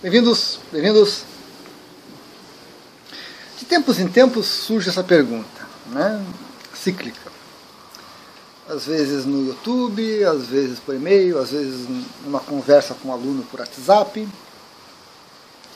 Bem-vindos, 0.00 0.60
bem-vindos. 0.70 1.24
De 3.58 3.64
tempos 3.64 3.98
em 3.98 4.06
tempos 4.06 4.46
surge 4.46 4.88
essa 4.88 5.02
pergunta, 5.02 5.66
né? 5.86 6.24
Cíclica. 6.72 7.32
Às 8.68 8.86
vezes 8.86 9.24
no 9.24 9.44
YouTube, 9.44 10.22
às 10.22 10.46
vezes 10.46 10.78
por 10.78 10.94
e-mail, 10.94 11.40
às 11.40 11.50
vezes 11.50 11.88
numa 12.22 12.38
conversa 12.38 12.94
com 12.94 13.08
um 13.08 13.12
aluno 13.12 13.42
por 13.50 13.58
WhatsApp. 13.58 14.28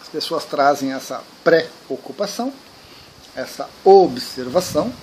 As 0.00 0.08
pessoas 0.08 0.44
trazem 0.44 0.92
essa 0.92 1.20
pré-ocupação, 1.42 2.54
essa 3.34 3.68
observação 3.84 4.94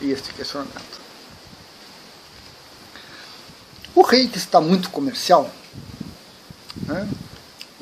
e 0.00 0.10
este 0.10 0.32
questionamento. 0.32 1.00
O 3.94 4.00
reiki 4.00 4.38
está 4.38 4.58
muito 4.58 4.88
comercial? 4.88 5.50
Né? 6.86 7.06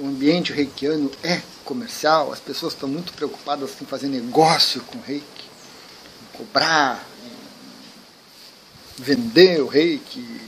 O 0.03 0.07
ambiente 0.09 0.53
reikiano 0.53 1.13
é 1.23 1.41
comercial, 1.65 2.33
as 2.33 2.41
pessoas 2.41 2.73
estão 2.73 2.89
muito 2.89 3.13
preocupadas 3.13 3.81
em 3.81 3.87
fazer 3.87 4.09
negócio 4.09 4.81
com 4.81 4.99
reiki, 4.99 5.45
em 5.45 6.37
cobrar, 6.37 7.07
em 7.25 9.01
vender 9.01 9.63
o 9.63 9.69
reiki, 9.69 10.41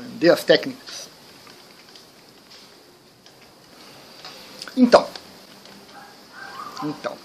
vender 0.00 0.30
as 0.30 0.42
técnicas. 0.42 1.10
Então, 4.74 5.06
então, 6.82 7.18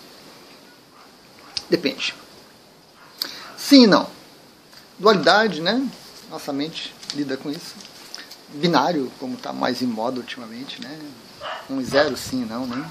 depende. 1.70 2.14
Sim 3.58 3.84
e 3.84 3.88
não. 3.88 4.10
Dualidade, 5.00 5.62
né? 5.62 5.90
Nossa 6.30 6.52
mente 6.52 6.94
lida 7.14 7.38
com 7.38 7.50
isso. 7.50 7.76
Binário, 8.50 9.12
como 9.20 9.36
está 9.36 9.52
mais 9.52 9.82
em 9.82 9.88
moda 9.88 10.20
ultimamente, 10.20 10.82
né? 10.82 11.00
Um 11.70 11.84
zero, 11.84 12.16
sim 12.16 12.46
não, 12.46 12.66
né? 12.66 12.90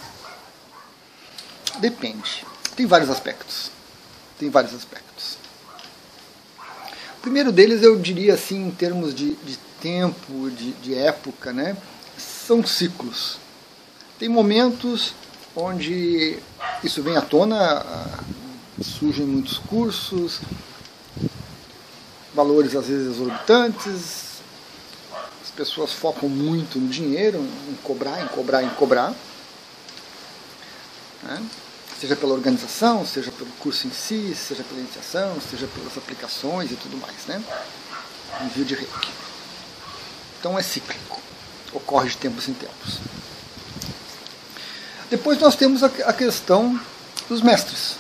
Depende. 1.79 2.45
Tem 2.74 2.87
vários 2.87 3.10
aspectos. 3.10 3.71
Tem 4.38 4.51
vários 4.51 4.74
aspectos. 4.74 5.38
O 7.18 7.21
primeiro 7.23 7.51
deles, 7.51 7.82
eu 7.82 7.98
diria 7.98 8.35
assim, 8.35 8.66
em 8.66 8.71
termos 8.71 9.15
de, 9.15 9.35
de 9.35 9.59
tempo, 9.80 10.51
de, 10.51 10.73
de 10.73 10.95
época, 10.95 11.52
né? 11.52 11.76
São 12.18 12.65
ciclos. 12.65 13.38
Tem 14.18 14.29
momentos 14.29 15.15
onde 15.54 16.38
isso 16.85 17.02
vem 17.02 17.16
à 17.16 17.23
tona, 17.23 17.85
surgem 18.82 19.26
muitos 19.26 19.59
cursos, 19.59 20.41
valores 22.35 22.76
às 22.76 22.87
vezes 22.87 23.15
exorbitantes, 23.15 24.26
pessoas 25.57 25.93
focam 25.93 26.29
muito 26.29 26.79
no 26.79 26.88
dinheiro, 26.88 27.38
em 27.38 27.74
cobrar, 27.82 28.23
em 28.23 28.29
cobrar, 28.29 28.62
em 28.62 28.68
cobrar. 28.71 29.15
Né? 31.23 31.43
Seja 32.01 32.15
pela 32.15 32.35
organização, 32.35 33.07
seja 33.07 33.32
pelo 33.32 33.51
curso 33.52 33.87
em 33.87 33.90
si, 33.90 34.35
seja 34.35 34.63
pela 34.63 34.80
iniciação, 34.80 35.38
seja 35.40 35.66
pelas 35.66 35.96
aplicações 35.96 36.71
e 36.71 36.76
tudo 36.76 36.98
mais, 36.98 37.24
né? 37.26 37.43
Envio 38.43 38.66
de 38.66 38.74
reiki. 38.74 39.09
Então 40.38 40.59
é 40.59 40.63
cíclico, 40.63 41.21
ocorre 41.73 42.10
de 42.10 42.18
tempos 42.18 42.48
em 42.48 42.52
tempos. 42.52 42.98
Depois 45.09 45.38
nós 45.38 45.57
temos 45.57 45.82
a 45.82 46.13
questão 46.13 46.79
dos 47.29 47.41
mestres 47.41 47.96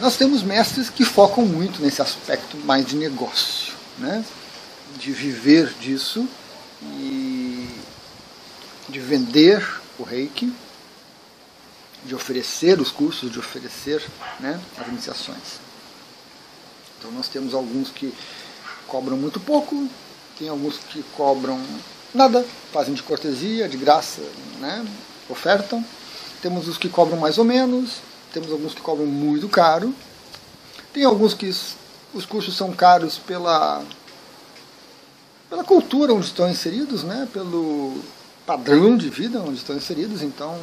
nós 0.00 0.16
temos 0.16 0.42
mestres 0.42 0.90
que 0.90 1.04
focam 1.04 1.44
muito 1.44 1.80
nesse 1.82 2.02
aspecto 2.02 2.56
mais 2.58 2.86
de 2.86 2.96
negócio, 2.96 3.72
né? 3.98 4.24
De 4.98 5.12
viver 5.12 5.72
disso 5.80 6.26
e 6.82 7.68
de 8.88 9.00
vender 9.00 9.66
o 9.98 10.02
reiki, 10.02 10.52
de 12.04 12.14
oferecer 12.14 12.80
os 12.80 12.90
cursos, 12.90 13.30
de 13.30 13.38
oferecer 13.38 14.04
né, 14.38 14.60
as 14.78 14.86
iniciações. 14.88 15.60
Então 16.98 17.10
nós 17.10 17.28
temos 17.28 17.54
alguns 17.54 17.90
que 17.90 18.14
cobram 18.86 19.16
muito 19.16 19.40
pouco, 19.40 19.88
tem 20.38 20.48
alguns 20.48 20.78
que 20.78 21.02
cobram 21.16 21.60
nada, 22.14 22.46
fazem 22.72 22.94
de 22.94 23.02
cortesia, 23.02 23.68
de 23.68 23.76
graça, 23.76 24.22
né, 24.60 24.86
ofertam. 25.28 25.84
Temos 26.40 26.68
os 26.68 26.78
que 26.78 26.88
cobram 26.88 27.18
mais 27.18 27.38
ou 27.38 27.44
menos, 27.44 28.00
temos 28.32 28.52
alguns 28.52 28.74
que 28.74 28.80
cobram 28.80 29.06
muito 29.06 29.48
caro. 29.48 29.94
Tem 30.92 31.04
alguns 31.04 31.34
que 31.34 31.52
os 32.14 32.24
cursos 32.24 32.56
são 32.56 32.72
caros 32.72 33.18
pela, 33.18 33.82
pela 35.48 35.64
cultura 35.64 36.12
onde 36.12 36.26
estão 36.26 36.48
inseridos, 36.48 37.02
né? 37.02 37.28
pelo 37.32 38.00
padrão 38.46 38.96
de 38.96 39.10
vida 39.10 39.40
onde 39.40 39.56
estão 39.56 39.76
inseridos, 39.76 40.22
então 40.22 40.58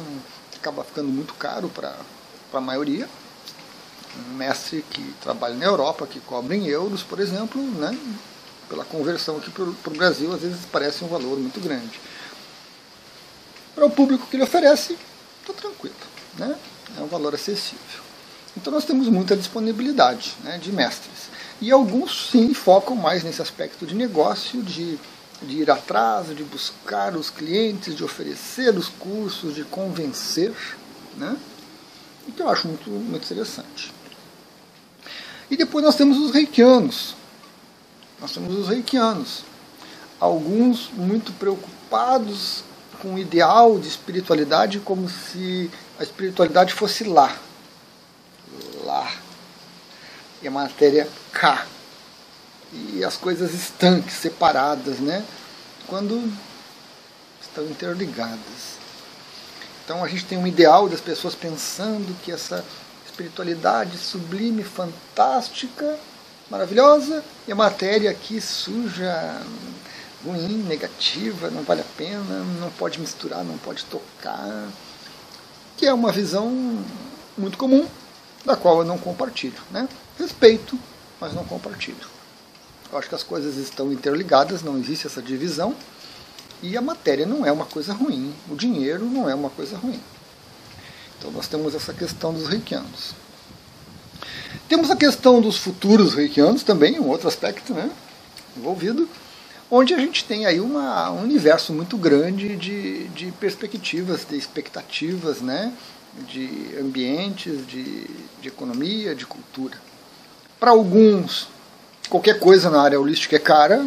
acaba 0.56 0.84
ficando 0.84 1.08
muito 1.08 1.34
caro 1.34 1.68
para 1.68 1.94
a 2.52 2.60
maioria. 2.60 3.08
Um 4.30 4.34
mestre 4.36 4.84
que 4.90 5.02
trabalha 5.20 5.54
na 5.54 5.64
Europa, 5.64 6.06
que 6.06 6.20
cobra 6.20 6.54
em 6.54 6.66
euros, 6.66 7.02
por 7.02 7.18
exemplo, 7.18 7.60
né? 7.60 7.98
pela 8.68 8.84
conversão 8.84 9.36
aqui 9.36 9.50
para 9.50 9.64
o 9.64 9.96
Brasil, 9.96 10.32
às 10.32 10.40
vezes 10.40 10.60
parece 10.70 11.04
um 11.04 11.08
valor 11.08 11.38
muito 11.38 11.60
grande. 11.60 12.00
Para 13.74 13.86
o 13.86 13.90
público 13.90 14.26
que 14.28 14.36
ele 14.36 14.44
oferece, 14.44 14.96
está 15.42 15.52
tranquilo. 15.52 15.94
Né? 16.38 16.56
é 16.98 17.00
um 17.00 17.06
valor 17.06 17.34
acessível. 17.34 18.02
Então 18.56 18.72
nós 18.72 18.84
temos 18.84 19.08
muita 19.08 19.36
disponibilidade 19.36 20.34
né, 20.42 20.58
de 20.58 20.70
mestres. 20.70 21.28
E 21.60 21.70
alguns 21.70 22.30
sim 22.30 22.52
focam 22.52 22.96
mais 22.96 23.22
nesse 23.22 23.40
aspecto 23.40 23.86
de 23.86 23.94
negócio, 23.94 24.62
de, 24.62 24.98
de 25.42 25.58
ir 25.58 25.70
atrás, 25.70 26.34
de 26.36 26.42
buscar 26.42 27.16
os 27.16 27.30
clientes, 27.30 27.94
de 27.94 28.04
oferecer 28.04 28.76
os 28.76 28.88
cursos, 28.88 29.54
de 29.54 29.64
convencer, 29.64 30.54
né? 31.16 31.36
o 32.26 32.32
que 32.32 32.42
eu 32.42 32.48
acho 32.48 32.68
muito, 32.68 32.90
muito 32.90 33.24
interessante. 33.24 33.92
E 35.50 35.56
depois 35.56 35.84
nós 35.84 35.94
temos 35.94 36.18
os 36.18 36.32
reikianos. 36.32 37.14
Nós 38.20 38.32
temos 38.32 38.56
os 38.56 38.68
reikianos. 38.68 39.44
Alguns 40.18 40.90
muito 40.90 41.32
preocupados 41.32 42.64
com 43.00 43.14
o 43.14 43.18
ideal 43.18 43.78
de 43.78 43.88
espiritualidade 43.88 44.80
como 44.80 45.08
se 45.08 45.70
a 45.98 46.02
espiritualidade 46.02 46.72
fosse 46.72 47.04
lá. 47.04 47.36
Lá. 48.82 49.23
E 50.44 50.48
a 50.48 50.50
matéria 50.50 51.08
cá. 51.32 51.66
E 52.72 53.02
as 53.02 53.16
coisas 53.16 53.52
estanques, 53.52 54.14
separadas, 54.14 54.98
né? 54.98 55.24
Quando 55.88 56.32
estão 57.42 57.64
interligadas. 57.64 58.78
Então 59.84 60.04
a 60.04 60.08
gente 60.08 60.26
tem 60.26 60.38
um 60.38 60.46
ideal 60.46 60.88
das 60.88 61.00
pessoas 61.00 61.34
pensando 61.34 62.14
que 62.22 62.30
essa 62.30 62.64
espiritualidade 63.04 63.98
sublime, 63.98 64.62
fantástica, 64.62 65.98
maravilhosa, 66.50 67.24
e 67.48 67.52
a 67.52 67.54
matéria 67.56 68.10
aqui 68.10 68.40
suja, 68.40 69.40
ruim, 70.24 70.64
negativa, 70.68 71.50
não 71.50 71.62
vale 71.62 71.80
a 71.80 71.96
pena, 71.96 72.44
não 72.60 72.70
pode 72.70 73.00
misturar, 73.00 73.44
não 73.44 73.58
pode 73.58 73.84
tocar 73.86 74.68
que 75.76 75.86
é 75.86 75.92
uma 75.92 76.12
visão 76.12 76.50
muito 77.36 77.58
comum, 77.58 77.86
da 78.44 78.56
qual 78.56 78.78
eu 78.78 78.84
não 78.84 78.98
compartilho. 78.98 79.60
Né? 79.70 79.88
Respeito, 80.18 80.78
mas 81.20 81.34
não 81.34 81.44
compartilho. 81.44 82.14
Eu 82.90 82.98
acho 82.98 83.08
que 83.08 83.14
as 83.14 83.22
coisas 83.22 83.56
estão 83.56 83.92
interligadas, 83.92 84.62
não 84.62 84.78
existe 84.78 85.06
essa 85.06 85.20
divisão, 85.20 85.74
e 86.62 86.76
a 86.76 86.80
matéria 86.80 87.26
não 87.26 87.44
é 87.44 87.50
uma 87.50 87.66
coisa 87.66 87.92
ruim, 87.92 88.32
o 88.48 88.54
dinheiro 88.54 89.04
não 89.04 89.28
é 89.28 89.34
uma 89.34 89.50
coisa 89.50 89.76
ruim. 89.76 90.00
Então 91.18 91.30
nós 91.30 91.48
temos 91.48 91.74
essa 91.74 91.92
questão 91.92 92.32
dos 92.32 92.46
reikianos. 92.48 93.14
Temos 94.68 94.90
a 94.90 94.96
questão 94.96 95.40
dos 95.40 95.58
futuros 95.58 96.14
reikianos 96.14 96.62
também, 96.62 96.98
um 97.00 97.08
outro 97.08 97.28
aspecto 97.28 97.74
né, 97.74 97.90
envolvido, 98.56 99.08
onde 99.70 99.92
a 99.92 99.98
gente 99.98 100.24
tem 100.24 100.46
aí 100.46 100.60
uma, 100.60 101.10
um 101.10 101.22
universo 101.22 101.72
muito 101.72 101.96
grande 101.96 102.56
de, 102.56 103.08
de 103.08 103.32
perspectivas, 103.32 104.24
de 104.24 104.36
expectativas, 104.36 105.40
né? 105.40 105.72
de 106.28 106.76
ambientes, 106.78 107.66
de, 107.66 108.06
de 108.40 108.48
economia, 108.48 109.14
de 109.14 109.26
cultura. 109.26 109.76
Para 110.64 110.70
alguns, 110.70 111.46
qualquer 112.08 112.38
coisa 112.38 112.70
na 112.70 112.80
área 112.80 112.98
holística 112.98 113.36
é 113.36 113.38
cara, 113.38 113.84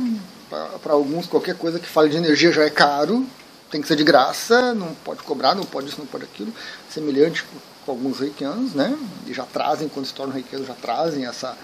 para 0.83 0.94
alguns, 0.94 1.25
qualquer 1.25 1.56
coisa 1.56 1.79
que 1.79 1.88
fale 1.88 2.07
de 2.07 2.18
energia 2.18 2.51
já 2.51 2.65
é 2.65 2.69
caro, 2.69 3.25
tem 3.71 3.81
que 3.81 3.88
ser 3.88 3.95
de 3.95 4.03
graça, 4.03 4.75
não 4.75 4.94
pode 5.03 5.24
cobrar, 5.24 5.56
não 5.56 5.63
pode 5.63 5.88
isso, 5.88 5.97
não 5.97 6.06
pode 6.06 6.25
aquilo, 6.25 6.53
semelhante 6.88 7.44
com 7.83 7.91
alguns 7.91 8.19
reikianos, 8.19 8.75
né? 8.75 8.95
E 9.25 9.33
já 9.33 9.44
trazem, 9.44 9.89
quando 9.89 10.06
se 10.06 10.13
tornam 10.13 10.35
reikianos, 10.35 10.68
já 10.68 10.75
trazem 10.75 11.25
essa, 11.25 11.57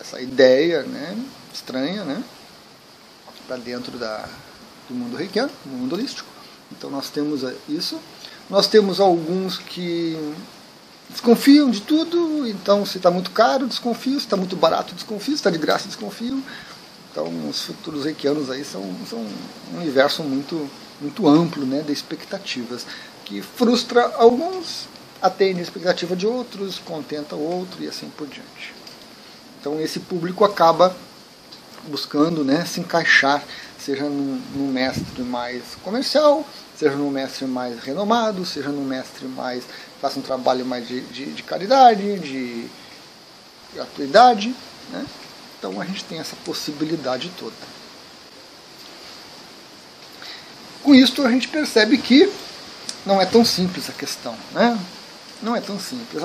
essa 0.00 0.20
ideia 0.20 0.84
né? 0.84 1.20
estranha, 1.52 2.04
né? 2.04 2.22
para 3.48 3.56
dentro 3.56 3.98
da, 3.98 4.28
do 4.88 4.94
mundo 4.94 5.16
reikiano, 5.16 5.50
do 5.64 5.72
mundo 5.72 5.96
holístico. 5.96 6.28
Então 6.70 6.88
nós 6.88 7.10
temos 7.10 7.42
isso. 7.68 7.98
Nós 8.48 8.68
temos 8.68 9.00
alguns 9.00 9.58
que 9.58 10.16
desconfiam 11.08 11.70
de 11.70 11.80
tudo, 11.80 12.46
então 12.46 12.84
se 12.84 12.98
está 12.98 13.10
muito 13.10 13.30
caro, 13.30 13.66
desconfio, 13.66 14.18
se 14.18 14.26
está 14.26 14.36
muito 14.36 14.56
barato, 14.56 14.94
desconfio, 14.94 15.32
se 15.32 15.40
está 15.40 15.50
de 15.50 15.58
graça, 15.58 15.86
desconfio. 15.86 16.42
Então 17.10 17.48
os 17.48 17.62
futuros 17.62 18.04
reikianos 18.04 18.50
aí 18.50 18.64
são, 18.64 18.82
são 19.08 19.18
um 19.72 19.78
universo 19.78 20.22
muito, 20.22 20.68
muito 21.00 21.26
amplo 21.26 21.64
né, 21.64 21.82
de 21.82 21.92
expectativas, 21.92 22.86
que 23.24 23.40
frustra 23.40 24.14
alguns, 24.16 24.86
atende 25.22 25.60
a 25.60 25.62
expectativa 25.62 26.14
de 26.14 26.26
outros, 26.26 26.78
contenta 26.78 27.34
outro 27.34 27.82
e 27.82 27.88
assim 27.88 28.10
por 28.10 28.26
diante. 28.26 28.74
Então 29.60 29.80
esse 29.80 30.00
público 30.00 30.44
acaba 30.44 30.94
buscando 31.88 32.44
né, 32.44 32.64
se 32.64 32.80
encaixar, 32.80 33.42
seja 33.78 34.04
num, 34.04 34.40
num 34.54 34.70
mestre 34.70 35.22
mais 35.22 35.62
comercial, 35.82 36.46
seja 36.76 36.96
num 36.96 37.10
mestre 37.10 37.46
mais 37.46 37.80
renomado, 37.80 38.44
seja 38.44 38.68
num 38.68 38.84
mestre 38.84 39.26
mais 39.26 39.64
faça 40.00 40.18
um 40.18 40.22
trabalho 40.22 40.64
mais 40.64 40.86
de, 40.86 41.00
de, 41.00 41.32
de 41.32 41.42
caridade, 41.42 42.18
de 42.18 42.68
gratuidade. 43.74 44.54
Né? 44.90 45.06
Então 45.58 45.80
a 45.80 45.84
gente 45.84 46.04
tem 46.04 46.18
essa 46.18 46.36
possibilidade 46.44 47.30
toda. 47.38 47.54
Com 50.82 50.94
isso 50.94 51.24
a 51.26 51.30
gente 51.30 51.48
percebe 51.48 51.98
que 51.98 52.30
não 53.04 53.20
é 53.20 53.26
tão 53.26 53.44
simples 53.44 53.88
a 53.88 53.92
questão. 53.92 54.36
Né? 54.52 54.78
Não 55.42 55.56
é 55.56 55.60
tão 55.60 55.78
simples. 55.78 56.22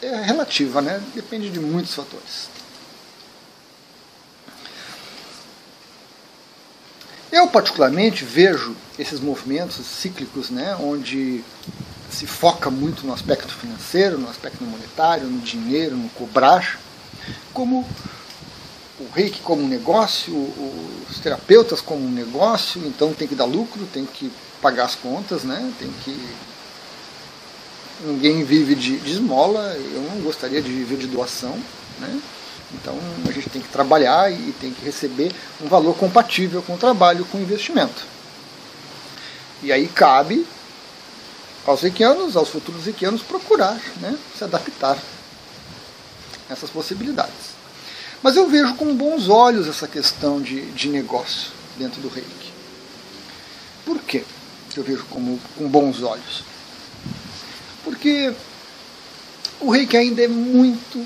É 0.00 0.22
relativa, 0.22 0.82
né? 0.82 1.02
depende 1.14 1.48
de 1.50 1.60
muitos 1.60 1.94
fatores. 1.94 2.50
Eu 7.32 7.48
particularmente 7.48 8.26
vejo 8.26 8.76
esses 8.98 9.18
movimentos 9.18 9.86
cíclicos, 9.86 10.50
né, 10.50 10.76
onde 10.78 11.42
se 12.12 12.26
foca 12.26 12.70
muito 12.70 13.06
no 13.06 13.12
aspecto 13.12 13.52
financeiro, 13.54 14.18
no 14.18 14.28
aspecto 14.28 14.62
monetário, 14.62 15.26
no 15.26 15.40
dinheiro, 15.40 15.96
no 15.96 16.08
cobrar, 16.10 16.78
como 17.54 17.86
o 19.00 19.08
reiki 19.14 19.40
como 19.40 19.62
um 19.62 19.68
negócio, 19.68 20.34
os 21.10 21.18
terapeutas 21.18 21.80
como 21.80 22.04
um 22.04 22.10
negócio, 22.10 22.82
então 22.86 23.12
tem 23.14 23.26
que 23.26 23.34
dar 23.34 23.46
lucro, 23.46 23.86
tem 23.92 24.04
que 24.04 24.30
pagar 24.60 24.84
as 24.84 24.94
contas, 24.94 25.42
né? 25.42 25.72
Tem 25.78 25.90
que 26.04 26.28
ninguém 28.04 28.44
vive 28.44 28.74
de, 28.74 28.98
de 28.98 29.12
esmola, 29.12 29.74
eu 29.76 30.02
não 30.02 30.20
gostaria 30.22 30.60
de 30.60 30.70
viver 30.70 30.98
de 30.98 31.06
doação, 31.06 31.58
né? 31.98 32.20
Então 32.74 32.98
a 33.28 33.32
gente 33.32 33.48
tem 33.48 33.62
que 33.62 33.68
trabalhar 33.68 34.30
e 34.30 34.54
tem 34.60 34.72
que 34.72 34.84
receber 34.84 35.32
um 35.60 35.68
valor 35.68 35.96
compatível 35.96 36.62
com 36.62 36.74
o 36.74 36.78
trabalho, 36.78 37.24
com 37.26 37.38
o 37.38 37.42
investimento. 37.42 38.04
E 39.62 39.72
aí 39.72 39.88
cabe 39.88 40.46
aos 41.66 41.82
reikianos, 41.82 42.36
aos 42.36 42.48
futuros 42.48 42.84
reikianos, 42.84 43.22
procurar 43.22 43.80
né, 44.00 44.16
se 44.36 44.44
adaptar 44.44 44.98
a 46.48 46.52
essas 46.52 46.70
possibilidades. 46.70 47.52
Mas 48.22 48.36
eu 48.36 48.48
vejo 48.48 48.74
com 48.74 48.94
bons 48.94 49.28
olhos 49.28 49.66
essa 49.66 49.88
questão 49.88 50.40
de, 50.40 50.70
de 50.72 50.88
negócio 50.88 51.50
dentro 51.76 52.00
do 52.00 52.08
reiki. 52.08 52.52
Por 53.84 54.00
quê? 54.00 54.24
Eu 54.76 54.84
vejo 54.84 55.04
como, 55.10 55.40
com 55.56 55.68
bons 55.68 56.02
olhos. 56.02 56.44
Porque 57.84 58.32
o 59.60 59.70
reiki 59.70 59.96
ainda 59.96 60.22
é 60.22 60.28
muito 60.28 61.04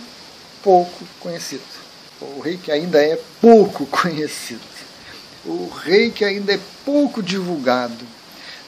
pouco 0.63 1.07
conhecido. 1.21 1.63
O 2.21 2.41
reiki 2.41 2.71
ainda 2.71 2.99
é 2.99 3.19
pouco 3.41 3.87
conhecido. 3.87 4.61
O 5.45 5.69
reiki 5.69 6.25
ainda 6.25 6.53
é 6.53 6.61
pouco 6.85 7.23
divulgado. 7.23 8.16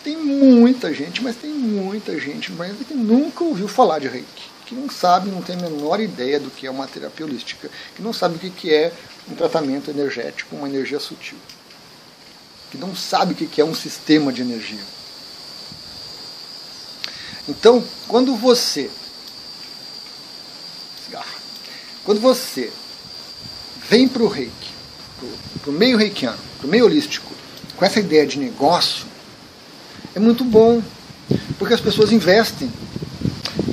Tem 0.08 0.16
muita 0.16 0.94
gente, 0.94 1.22
mas 1.22 1.37
tem 1.37 1.50
muita 1.50 2.19
gente 2.19 2.50
que 2.87 2.94
nunca 2.94 3.44
ouviu 3.44 3.69
falar 3.69 3.99
de 3.99 4.08
reiki 4.08 4.49
que 4.64 4.75
não 4.75 4.88
sabe, 4.88 5.31
não 5.31 5.43
tem 5.43 5.56
a 5.56 5.60
menor 5.60 5.99
ideia 5.99 6.38
do 6.38 6.50
que 6.50 6.66
é 6.66 6.70
uma 6.70 6.87
terapia 6.87 7.25
holística, 7.25 7.70
que 7.94 8.02
não 8.02 8.12
sabe 8.12 8.37
o 8.37 8.50
que 8.50 8.72
é 8.72 8.93
um 9.31 9.34
tratamento 9.34 9.90
energético, 9.90 10.55
uma 10.56 10.69
energia 10.69 11.00
sutil, 11.00 11.38
que 12.70 12.76
não 12.76 12.94
sabe 12.94 13.32
o 13.32 13.37
que 13.37 13.60
é 13.60 13.64
um 13.64 13.75
sistema 13.75 14.31
de 14.31 14.43
energia. 14.43 14.84
Então, 17.49 17.82
quando 18.06 18.37
você 18.37 18.90
quando 22.04 22.20
você 22.20 22.70
vem 23.88 24.06
para 24.06 24.22
o 24.22 24.28
reiki, 24.28 24.70
para 25.62 25.70
o 25.70 25.72
meio 25.72 25.96
reikiano, 25.96 26.38
para 26.58 26.66
o 26.66 26.70
meio 26.70 26.84
holístico, 26.84 27.32
com 27.76 27.84
essa 27.84 28.00
ideia 28.00 28.26
de 28.26 28.38
negócio, 28.38 29.07
é 30.14 30.20
muito 30.20 30.44
bom, 30.44 30.82
porque 31.58 31.75
as 31.75 31.81
pessoas 31.81 32.12
investem. 32.12 32.70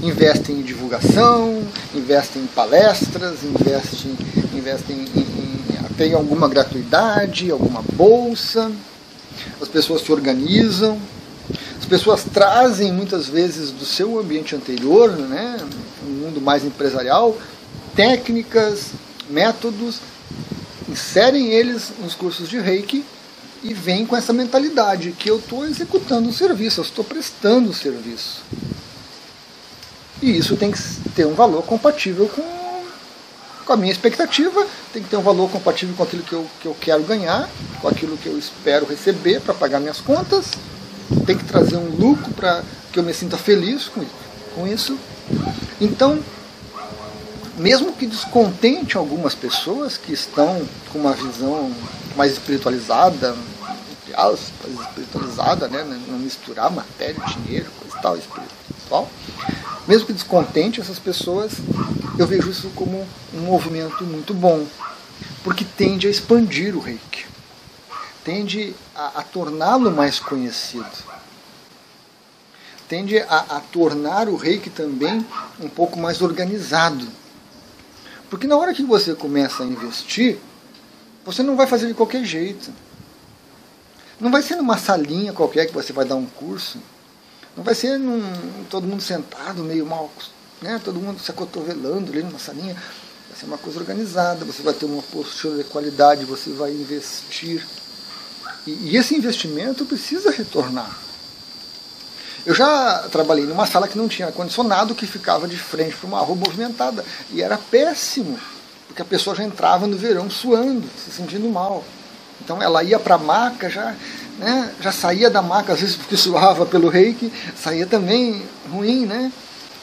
Investem 0.02 0.60
em 0.60 0.62
divulgação, 0.62 1.64
investem 1.94 2.44
em 2.44 2.48
palestras, 2.48 3.44
investem, 3.44 4.16
investem 4.54 4.96
em, 5.16 5.20
em, 5.20 5.46
tem 5.98 6.14
alguma 6.14 6.48
gratuidade, 6.48 7.50
alguma 7.50 7.82
bolsa, 7.94 8.72
as 9.62 9.68
pessoas 9.68 10.02
se 10.02 10.12
organizam, 10.12 11.00
as 11.80 11.86
pessoas 11.86 12.24
trazem 12.24 12.92
muitas 12.92 13.28
vezes 13.28 13.72
do 13.72 13.86
seu 13.86 14.20
ambiente 14.20 14.56
anterior, 14.56 15.12
né, 15.12 15.58
um 16.06 16.12
mundo 16.12 16.42
mais 16.42 16.66
empresarial, 16.66 17.38
técnicas, 17.96 18.92
métodos, 19.30 20.00
inserem 20.90 21.52
eles 21.52 21.94
nos 22.00 22.14
cursos 22.14 22.50
de 22.50 22.60
reiki 22.60 23.04
e 23.66 23.74
vêm 23.74 24.06
com 24.06 24.16
essa 24.16 24.32
mentalidade 24.32 25.12
que 25.12 25.28
eu 25.28 25.40
estou 25.40 25.66
executando 25.66 26.30
um 26.30 26.32
serviço, 26.32 26.82
eu 26.82 26.84
estou 26.84 27.04
prestando 27.04 27.72
um 27.72 27.74
serviço. 27.74 28.44
E 30.22 30.38
isso 30.38 30.56
tem 30.56 30.72
que 30.72 30.80
ter 31.16 31.26
um 31.26 31.34
valor 31.34 31.64
compatível 31.64 32.28
com, 32.28 32.44
com 33.66 33.74
a 33.74 33.76
minha 33.76 33.92
expectativa, 33.92 34.68
tem 34.94 35.02
que 35.02 35.10
ter 35.10 35.18
um 35.18 35.24
valor 35.24 35.50
compatível 35.50 35.96
com 35.96 36.04
aquilo 36.04 36.22
que 36.22 36.34
eu, 36.34 36.48
que 36.62 36.68
eu 36.68 36.78
quero 36.80 37.02
ganhar, 37.04 37.50
com 37.82 37.88
aquilo 37.88 38.16
que 38.18 38.28
eu 38.28 38.38
espero 38.38 38.86
receber 38.86 39.42
para 39.42 39.56
pagar 39.56 39.80
minhas 39.80 40.00
contas, 40.00 40.52
tem 41.26 41.36
que 41.36 41.46
trazer 41.46 41.78
um 41.78 41.90
lucro 41.90 42.32
para 42.34 42.64
que 42.94 43.00
eu 43.00 43.04
me 43.04 43.16
sinta 43.16 43.36
feliz 43.36 43.88
com, 43.88 44.06
com 44.54 44.68
isso. 44.68 44.96
Então, 45.82 46.20
mesmo 47.58 47.94
que 47.94 48.06
descontente 48.06 48.96
algumas 48.96 49.34
pessoas 49.34 49.98
que 49.98 50.14
estão 50.14 50.62
com 50.94 51.00
uma 51.00 51.14
visão 51.14 51.74
mais 52.16 52.34
espiritualizada, 52.34 53.36
espiritualizada, 54.82 55.68
né? 55.68 55.84
não 55.84 56.18
misturar 56.20 56.72
matéria, 56.72 57.22
dinheiro, 57.26 57.70
coisa 57.80 57.98
e 57.98 58.02
tal, 58.02 58.18
espiritual, 58.18 59.10
mesmo 59.88 60.08
que 60.08 60.14
descontente 60.14 60.82
essas 60.82 61.00
pessoas, 61.00 61.54
eu 62.18 62.26
vejo 62.26 62.50
isso 62.50 62.70
como 62.76 63.08
um 63.34 63.40
movimento 63.42 64.04
muito 64.04 64.34
bom, 64.34 64.66
porque 65.44 65.66
tende 65.66 66.08
a 66.08 66.10
expandir 66.10 66.76
o 66.76 66.80
reiki, 66.80 67.26
tende 68.24 68.74
a, 68.96 69.20
a 69.20 69.24
torná-lo 69.24 69.92
mais 69.92 70.20
conhecido, 70.20 70.86
tende 72.88 73.20
a, 73.20 73.46
a 73.50 73.60
tornar 73.60 74.28
o 74.28 74.36
reiki 74.36 74.70
também 74.70 75.26
um 75.60 75.70
pouco 75.70 76.00
mais 76.00 76.22
organizado. 76.22 77.08
Porque 78.30 78.48
na 78.48 78.58
hora 78.58 78.74
que 78.74 78.84
você 78.84 79.14
começa 79.14 79.64
a 79.64 79.66
investir, 79.66 80.40
você 81.24 81.42
não 81.42 81.56
vai 81.56 81.68
fazer 81.68 81.88
de 81.88 81.94
qualquer 81.94 82.24
jeito. 82.24 82.72
Não 84.20 84.32
vai 84.32 84.42
ser 84.42 84.56
numa 84.56 84.78
salinha 84.78 85.34
qualquer 85.34 85.66
que 85.66 85.74
você 85.74 85.92
vai 85.92 86.06
dar 86.06 86.16
um 86.16 86.26
curso. 86.26 86.80
Não 87.56 87.64
vai 87.64 87.76
ser 87.76 87.98
num, 87.98 88.22
todo 88.70 88.88
mundo 88.88 89.02
sentado, 89.02 89.64
meio 89.64 89.86
mal, 89.86 90.12
né? 90.62 90.80
todo 90.84 91.00
mundo 91.00 91.20
se 91.20 91.32
acotovelando 91.32 92.12
ali 92.12 92.24
numa 92.24 92.40
salinha. 92.40 92.74
Vai 92.74 93.40
ser 93.40 93.46
uma 93.46 93.58
coisa 93.58 93.80
organizada, 93.80 94.46
você 94.46 94.62
vai 94.62 94.74
ter 94.74 94.86
uma 94.86 95.02
postura 95.04 95.64
de 95.64 95.70
qualidade, 95.70 96.26
você 96.26 96.52
vai 96.52 96.72
investir. 96.72 97.66
E, 98.66 98.72
e 98.72 98.98
esse 98.98 99.16
investimento 99.16 99.86
precisa 99.86 100.32
retornar. 100.32 101.06
Eu 102.46 102.54
já 102.54 103.08
trabalhei 103.12 103.46
numa 103.46 103.66
sala 103.66 103.88
que 103.88 103.98
não 103.98 104.08
tinha 104.08 104.28
ar-condicionado, 104.28 104.94
que 104.94 105.08
ficava 105.08 105.48
de 105.48 105.58
frente 105.58 105.96
para 105.96 106.08
uma 106.08 106.20
rua 106.20 106.36
movimentada. 106.36 107.04
E 107.32 107.42
era 107.42 107.58
péssimo, 107.58 108.40
porque 108.88 109.02
a 109.02 109.06
pessoa 109.06 109.36
já 109.36 109.44
entrava 109.44 109.88
no 109.88 109.98
verão 109.98 110.30
suando, 110.30 110.88
se 110.96 111.12
sentindo 111.12 111.50
mal. 111.50 111.84
Então 112.46 112.62
ela 112.62 112.84
ia 112.84 113.00
para 113.00 113.16
a 113.16 113.18
maca 113.18 113.68
já 113.70 113.96
né, 114.38 114.74
já 114.80 114.92
saía 114.92 115.30
da 115.30 115.42
maca, 115.42 115.74
às 115.74 115.82
vezes 115.82 115.96
porque 115.96 116.16
suava 116.18 116.66
pelo 116.66 116.90
reiki, 116.90 117.32
saía 117.56 117.86
também 117.86 118.46
ruim, 118.70 119.06
né? 119.06 119.32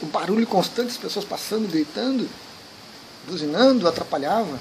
O 0.01 0.07
barulho 0.07 0.47
constante, 0.47 0.91
as 0.91 0.97
pessoas 0.97 1.25
passando, 1.25 1.71
gritando, 1.71 2.29
buzinando, 3.27 3.87
atrapalhava. 3.87 4.59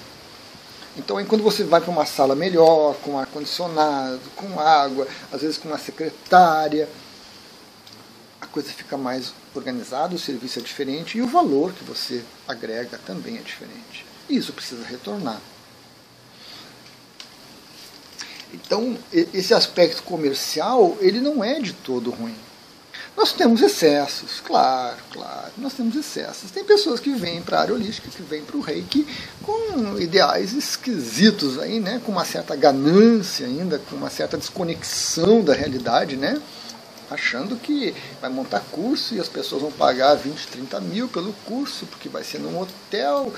Então, 0.98 1.18
aí, 1.18 1.26
quando 1.26 1.44
você 1.44 1.64
vai 1.64 1.80
para 1.80 1.90
uma 1.90 2.06
sala 2.06 2.36
melhor, 2.36 2.96
com 3.02 3.18
ar-condicionado, 3.18 4.20
com 4.36 4.60
água, 4.60 5.08
às 5.32 5.42
vezes 5.42 5.58
com 5.58 5.70
uma 5.70 5.78
secretária, 5.78 6.88
a 8.40 8.46
coisa 8.46 8.70
fica 8.70 8.98
mais 8.98 9.34
organizada, 9.56 10.14
o 10.14 10.20
serviço 10.20 10.60
é 10.60 10.62
diferente 10.62 11.18
e 11.18 11.22
o 11.22 11.28
valor 11.28 11.72
que 11.74 11.84
você 11.84 12.24
agrega 12.48 13.00
também 13.06 13.38
é 13.38 13.42
diferente. 13.42 14.06
E 14.30 14.36
isso 14.36 14.54
precisa 14.54 14.86
retornar. 14.86 15.40
Então, 18.54 18.98
esse 19.12 19.54
aspecto 19.54 20.04
comercial, 20.04 20.98
ele 21.00 21.20
não 21.20 21.44
é 21.44 21.60
de 21.60 21.74
todo 21.74 22.12
ruim. 22.12 22.36
Nós 23.16 23.34
temos 23.34 23.62
excessos, 23.62 24.40
claro, 24.40 24.98
claro, 25.12 25.52
nós 25.58 25.74
temos 25.74 25.96
excessos. 25.96 26.50
Tem 26.50 26.64
pessoas 26.64 27.00
que 27.00 27.14
vêm 27.14 27.42
para 27.42 27.58
a 27.58 27.62
área 27.62 27.74
holística, 27.74 28.10
que 28.10 28.24
vêm 28.24 28.42
para 28.42 28.56
o 28.56 28.62
reiki 28.62 29.06
com 29.44 30.00
ideais 30.00 30.54
esquisitos 30.54 31.60
aí, 31.60 31.80
né? 31.80 32.02
com 32.06 32.12
uma 32.12 32.24
certa 32.24 32.56
ganância 32.56 33.46
ainda, 33.46 33.78
com 33.78 33.98
uma 33.98 34.10
certa 34.10 34.38
desconexão 34.38 35.44
da 35.44 35.54
realidade, 35.54 36.16
né? 36.16 36.42
Achando 37.12 37.58
que 37.58 37.94
vai 38.22 38.30
montar 38.30 38.62
curso 38.72 39.14
e 39.14 39.20
as 39.20 39.28
pessoas 39.28 39.62
vão 39.62 39.72
pagar 39.72 40.16
20, 40.16 40.48
30 40.48 40.80
mil 40.80 41.08
pelo 41.10 41.34
curso, 41.46 41.86
porque 41.86 42.08
vai 42.08 42.24
ser 42.24 42.40
num 42.40 42.60
hotel, 42.60 43.34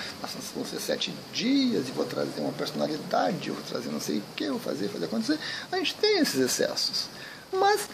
vão 0.55 0.63
ser 0.63 0.79
sete 0.79 1.13
dias, 1.33 1.87
e 1.87 1.91
vou 1.91 2.05
trazer 2.05 2.39
uma 2.39 2.51
personalidade, 2.53 3.49
eu 3.49 3.55
vou 3.55 3.63
trazer 3.63 3.89
não 3.89 3.99
sei 3.99 4.19
o 4.19 4.23
que, 4.35 4.47
vou 4.47 4.59
fazer, 4.59 4.87
fazer 4.89 5.05
acontecer. 5.05 5.39
A 5.71 5.77
gente 5.77 5.95
tem 5.95 6.19
esses 6.19 6.39
excessos. 6.39 7.07
Mas 7.51 7.89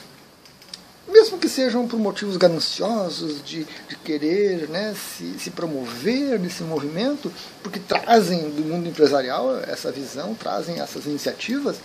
mesmo 1.08 1.40
que 1.40 1.50
sejam 1.50 1.88
por 1.88 2.00
motivos 2.00 2.38
gananciosos 2.38 3.44
de, 3.44 3.66
de 3.88 3.96
querer 4.04 4.70
né, 4.70 4.94
se, 4.94 5.40
se, 5.40 5.50
promover 5.50 6.40
nesse 6.40 6.62
movimento, 6.64 7.32
porque 7.64 7.80
trazem 7.80 8.50
do 8.52 8.62
mundo 8.62 8.88
empresarial 8.88 9.58
essa 9.60 9.92
visão, 9.92 10.36
trazem 10.36 10.80
essas 10.80 11.06
iniciativas, 11.06 11.78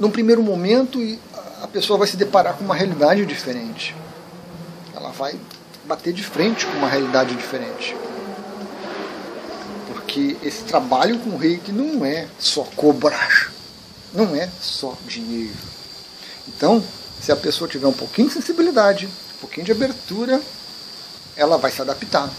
num 0.00 0.10
primeiro 0.10 0.42
momento 0.42 0.98
a 1.62 1.68
pessoa 1.68 1.98
vai 1.98 2.08
se 2.08 2.16
deparar 2.16 2.54
com 2.54 2.64
uma 2.64 2.74
realidade 2.74 3.24
diferente. 3.26 3.94
Ela 4.94 5.10
vai 5.10 5.38
bater 5.84 6.12
de 6.12 6.22
frente 6.22 6.66
com 6.66 6.72
uma 6.78 6.88
realidade 6.88 7.34
diferente. 7.34 7.94
Porque 9.86 10.36
esse 10.42 10.64
trabalho 10.64 11.18
com 11.18 11.30
o 11.30 11.36
reiki 11.36 11.70
não 11.70 12.04
é 12.04 12.26
só 12.38 12.64
cobrar, 12.76 13.52
não 14.12 14.34
é 14.34 14.48
só 14.60 14.96
dinheiro. 15.06 15.54
Então, 16.48 16.82
se 17.20 17.30
a 17.30 17.36
pessoa 17.36 17.68
tiver 17.68 17.86
um 17.86 17.92
pouquinho 17.92 18.28
de 18.28 18.34
sensibilidade, 18.34 19.06
um 19.06 19.40
pouquinho 19.40 19.66
de 19.66 19.72
abertura, 19.72 20.40
ela 21.36 21.58
vai 21.58 21.70
se 21.70 21.82
adaptar. 21.82 22.30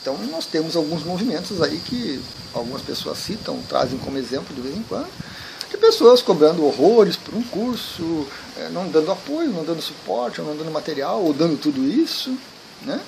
Então 0.00 0.16
nós 0.30 0.46
temos 0.46 0.76
alguns 0.76 1.04
movimentos 1.04 1.60
aí 1.60 1.78
que 1.78 2.22
algumas 2.54 2.80
pessoas 2.80 3.18
citam, 3.18 3.60
trazem 3.68 3.98
como 3.98 4.16
exemplo 4.16 4.54
de 4.54 4.60
vez 4.62 4.76
em 4.76 4.82
quando, 4.82 5.10
de 5.70 5.76
pessoas 5.76 6.20
cobrando 6.20 6.64
horrores 6.64 7.16
por 7.16 7.34
um 7.34 7.42
curso, 7.42 8.26
é, 8.56 8.68
não 8.70 8.88
dando 8.88 9.12
apoio, 9.12 9.50
não 9.50 9.64
dando 9.64 9.80
suporte, 9.80 10.40
não 10.40 10.56
dando 10.56 10.70
material, 10.70 11.22
ou 11.22 11.32
dando 11.32 11.56
tudo 11.56 11.84
isso, 11.84 12.36
né? 12.82 13.00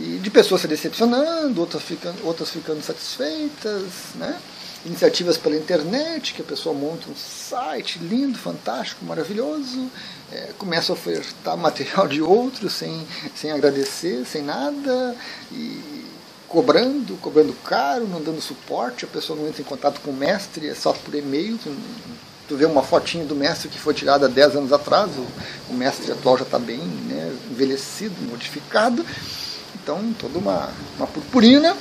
E 0.00 0.18
de 0.22 0.30
pessoas 0.30 0.62
se 0.62 0.68
decepcionando, 0.68 1.60
outras 1.60 1.82
ficando, 1.82 2.26
outras 2.26 2.50
ficando 2.50 2.82
satisfeitas, 2.82 3.84
né? 4.16 4.40
iniciativas 4.84 5.38
pela 5.38 5.56
internet, 5.56 6.34
que 6.34 6.42
a 6.42 6.44
pessoa 6.44 6.74
monta 6.74 7.08
um 7.08 7.14
site 7.14 7.98
lindo, 8.00 8.36
fantástico, 8.36 9.04
maravilhoso, 9.04 9.88
é, 10.32 10.50
começa 10.58 10.92
a 10.92 10.94
ofertar 10.94 11.56
material 11.58 12.08
de 12.08 12.20
outros 12.20 12.72
sem, 12.72 13.06
sem 13.34 13.52
agradecer, 13.52 14.24
sem 14.26 14.42
nada, 14.42 15.16
e 15.52 16.04
cobrando, 16.52 17.16
cobrando 17.16 17.54
caro, 17.64 18.06
não 18.06 18.20
dando 18.20 18.42
suporte, 18.42 19.06
a 19.06 19.08
pessoa 19.08 19.38
não 19.38 19.48
entra 19.48 19.62
em 19.62 19.64
contato 19.64 20.02
com 20.02 20.10
o 20.10 20.14
mestre, 20.14 20.68
é 20.68 20.74
só 20.74 20.92
por 20.92 21.14
e-mail. 21.14 21.56
Tu, 21.56 21.74
tu 22.46 22.56
vê 22.58 22.66
uma 22.66 22.82
fotinha 22.82 23.24
do 23.24 23.34
mestre 23.34 23.70
que 23.70 23.78
foi 23.78 23.94
tirada 23.94 24.28
10 24.28 24.56
anos 24.56 24.72
atrás, 24.72 25.10
o, 25.16 25.72
o 25.72 25.74
mestre 25.74 26.12
atual 26.12 26.36
já 26.36 26.44
está 26.44 26.58
bem 26.58 26.76
né, 26.76 27.34
envelhecido, 27.50 28.14
modificado. 28.28 29.04
Então, 29.74 30.12
toda 30.18 30.38
uma, 30.38 30.68
uma 30.98 31.06
purpurina 31.06 31.74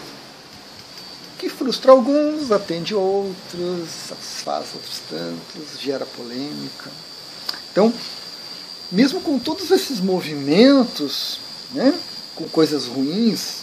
que 1.38 1.50
frustra 1.50 1.92
alguns, 1.92 2.50
atende 2.50 2.96
outros, 2.96 3.90
satisfaz 4.08 4.68
outros 4.74 5.02
tantos, 5.10 5.82
gera 5.82 6.06
polêmica. 6.06 6.90
Então, 7.72 7.92
mesmo 8.90 9.20
com 9.20 9.38
todos 9.38 9.70
esses 9.70 10.00
movimentos, 10.00 11.40
né, 11.74 11.94
com 12.36 12.48
coisas 12.48 12.86
ruins, 12.86 13.61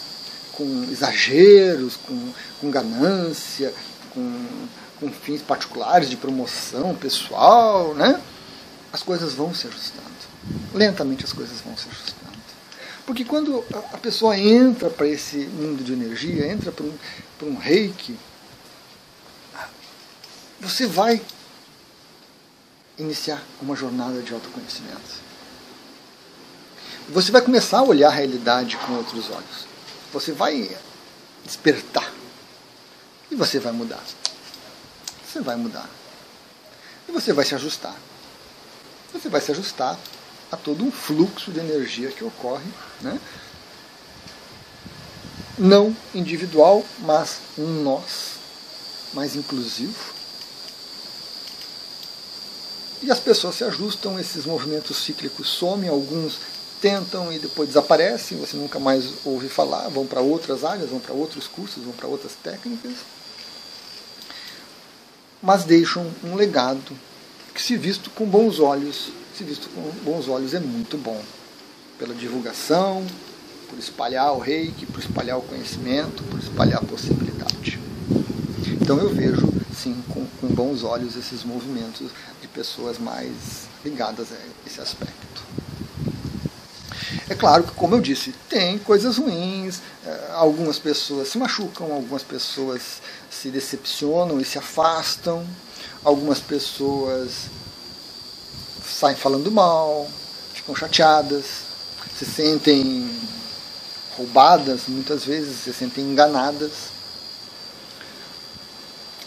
com 0.59 0.83
exageros, 0.91 1.95
com, 1.95 2.33
com 2.59 2.69
ganância, 2.69 3.73
com, 4.13 4.45
com 4.99 5.09
fins 5.09 5.41
particulares 5.41 6.09
de 6.09 6.17
promoção 6.17 6.93
pessoal, 6.93 7.95
né, 7.95 8.21
as 8.91 9.01
coisas 9.01 9.33
vão 9.33 9.53
se 9.55 9.67
ajustando. 9.67 10.09
Lentamente 10.73 11.23
as 11.23 11.31
coisas 11.31 11.61
vão 11.61 11.77
se 11.77 11.87
ajustando. 11.87 12.19
Porque 13.05 13.23
quando 13.23 13.63
a 13.93 13.97
pessoa 13.97 14.37
entra 14.37 14.89
para 14.89 15.07
esse 15.07 15.37
mundo 15.37 15.81
de 15.81 15.93
energia, 15.93 16.51
entra 16.51 16.73
para 16.73 16.85
um, 16.85 16.93
um 17.43 17.55
reiki, 17.55 18.19
você 20.59 20.85
vai 20.85 21.21
iniciar 22.97 23.41
uma 23.61 23.77
jornada 23.77 24.21
de 24.21 24.33
autoconhecimento. 24.33 25.29
Você 27.07 27.31
vai 27.31 27.41
começar 27.41 27.79
a 27.79 27.83
olhar 27.83 28.09
a 28.09 28.13
realidade 28.13 28.75
com 28.75 28.93
outros 28.93 29.29
olhos. 29.29 29.68
Você 30.13 30.31
vai 30.31 30.75
despertar. 31.43 32.11
E 33.31 33.35
você 33.35 33.59
vai 33.59 33.71
mudar. 33.71 34.03
Você 35.25 35.41
vai 35.41 35.55
mudar. 35.55 35.89
E 37.07 37.11
você 37.11 37.33
vai 37.33 37.45
se 37.45 37.55
ajustar. 37.55 37.95
Você 39.13 39.29
vai 39.29 39.41
se 39.41 39.51
ajustar 39.51 39.97
a 40.51 40.57
todo 40.57 40.83
um 40.83 40.91
fluxo 40.91 41.51
de 41.51 41.59
energia 41.59 42.11
que 42.11 42.23
ocorre, 42.23 42.65
né? 43.01 43.19
não 45.59 45.95
individual, 46.15 46.85
mas 46.99 47.39
um 47.57 47.83
nós 47.83 48.39
mais 49.13 49.35
inclusivo. 49.35 50.13
E 53.01 53.11
as 53.11 53.19
pessoas 53.19 53.55
se 53.55 53.63
ajustam, 53.63 54.19
esses 54.19 54.45
movimentos 54.45 54.97
cíclicos 54.97 55.49
somem, 55.49 55.89
alguns 55.89 56.39
tentam 56.81 57.31
e 57.31 57.39
depois 57.39 57.69
desaparecem, 57.69 58.37
você 58.37 58.57
nunca 58.57 58.79
mais 58.79 59.25
ouve 59.25 59.49
falar, 59.49 59.87
vão 59.89 60.05
para 60.05 60.21
outras 60.21 60.63
áreas, 60.63 60.89
vão 60.89 60.99
para 60.99 61.13
outros 61.13 61.47
cursos, 61.47 61.83
vão 61.83 61.93
para 61.93 62.07
outras 62.07 62.33
técnicas, 62.41 62.93
mas 65.41 65.63
deixam 65.63 66.09
um 66.23 66.35
legado 66.35 66.97
que, 67.53 67.61
se 67.61 67.77
visto 67.77 68.09
com 68.11 68.25
bons 68.25 68.59
olhos, 68.59 69.09
se 69.37 69.43
visto 69.43 69.69
com 69.69 69.81
bons 70.03 70.27
olhos, 70.27 70.53
é 70.53 70.59
muito 70.59 70.97
bom. 70.97 71.21
Pela 71.97 72.13
divulgação, 72.13 73.05
por 73.69 73.77
espalhar 73.77 74.33
o 74.33 74.39
reiki, 74.39 74.85
por 74.85 74.99
espalhar 74.99 75.37
o 75.37 75.41
conhecimento, 75.41 76.23
por 76.23 76.39
espalhar 76.39 76.81
a 76.81 76.85
possibilidade. 76.85 77.79
Então 78.81 78.97
eu 78.97 79.09
vejo, 79.13 79.47
sim, 79.73 80.01
com, 80.09 80.25
com 80.41 80.47
bons 80.47 80.83
olhos 80.83 81.15
esses 81.15 81.43
movimentos 81.43 82.09
de 82.41 82.47
pessoas 82.47 82.97
mais 82.97 83.67
ligadas 83.83 84.27
a 84.31 84.67
esse 84.67 84.81
aspecto. 84.81 85.28
É 87.29 87.35
claro 87.35 87.63
que, 87.63 87.71
como 87.71 87.95
eu 87.95 88.01
disse, 88.01 88.33
tem 88.47 88.77
coisas 88.77 89.17
ruins, 89.17 89.81
eh, 90.05 90.29
algumas 90.33 90.77
pessoas 90.77 91.29
se 91.29 91.37
machucam, 91.37 91.91
algumas 91.91 92.21
pessoas 92.21 93.01
se 93.29 93.49
decepcionam 93.49 94.39
e 94.39 94.45
se 94.45 94.57
afastam, 94.57 95.45
algumas 96.03 96.39
pessoas 96.39 97.49
saem 98.85 99.15
falando 99.15 99.51
mal, 99.51 100.09
ficam 100.53 100.75
chateadas, 100.75 101.45
se 102.15 102.25
sentem 102.25 103.09
roubadas, 104.15 104.81
muitas 104.87 105.25
vezes 105.25 105.57
se 105.63 105.73
sentem 105.73 106.03
enganadas. 106.03 106.91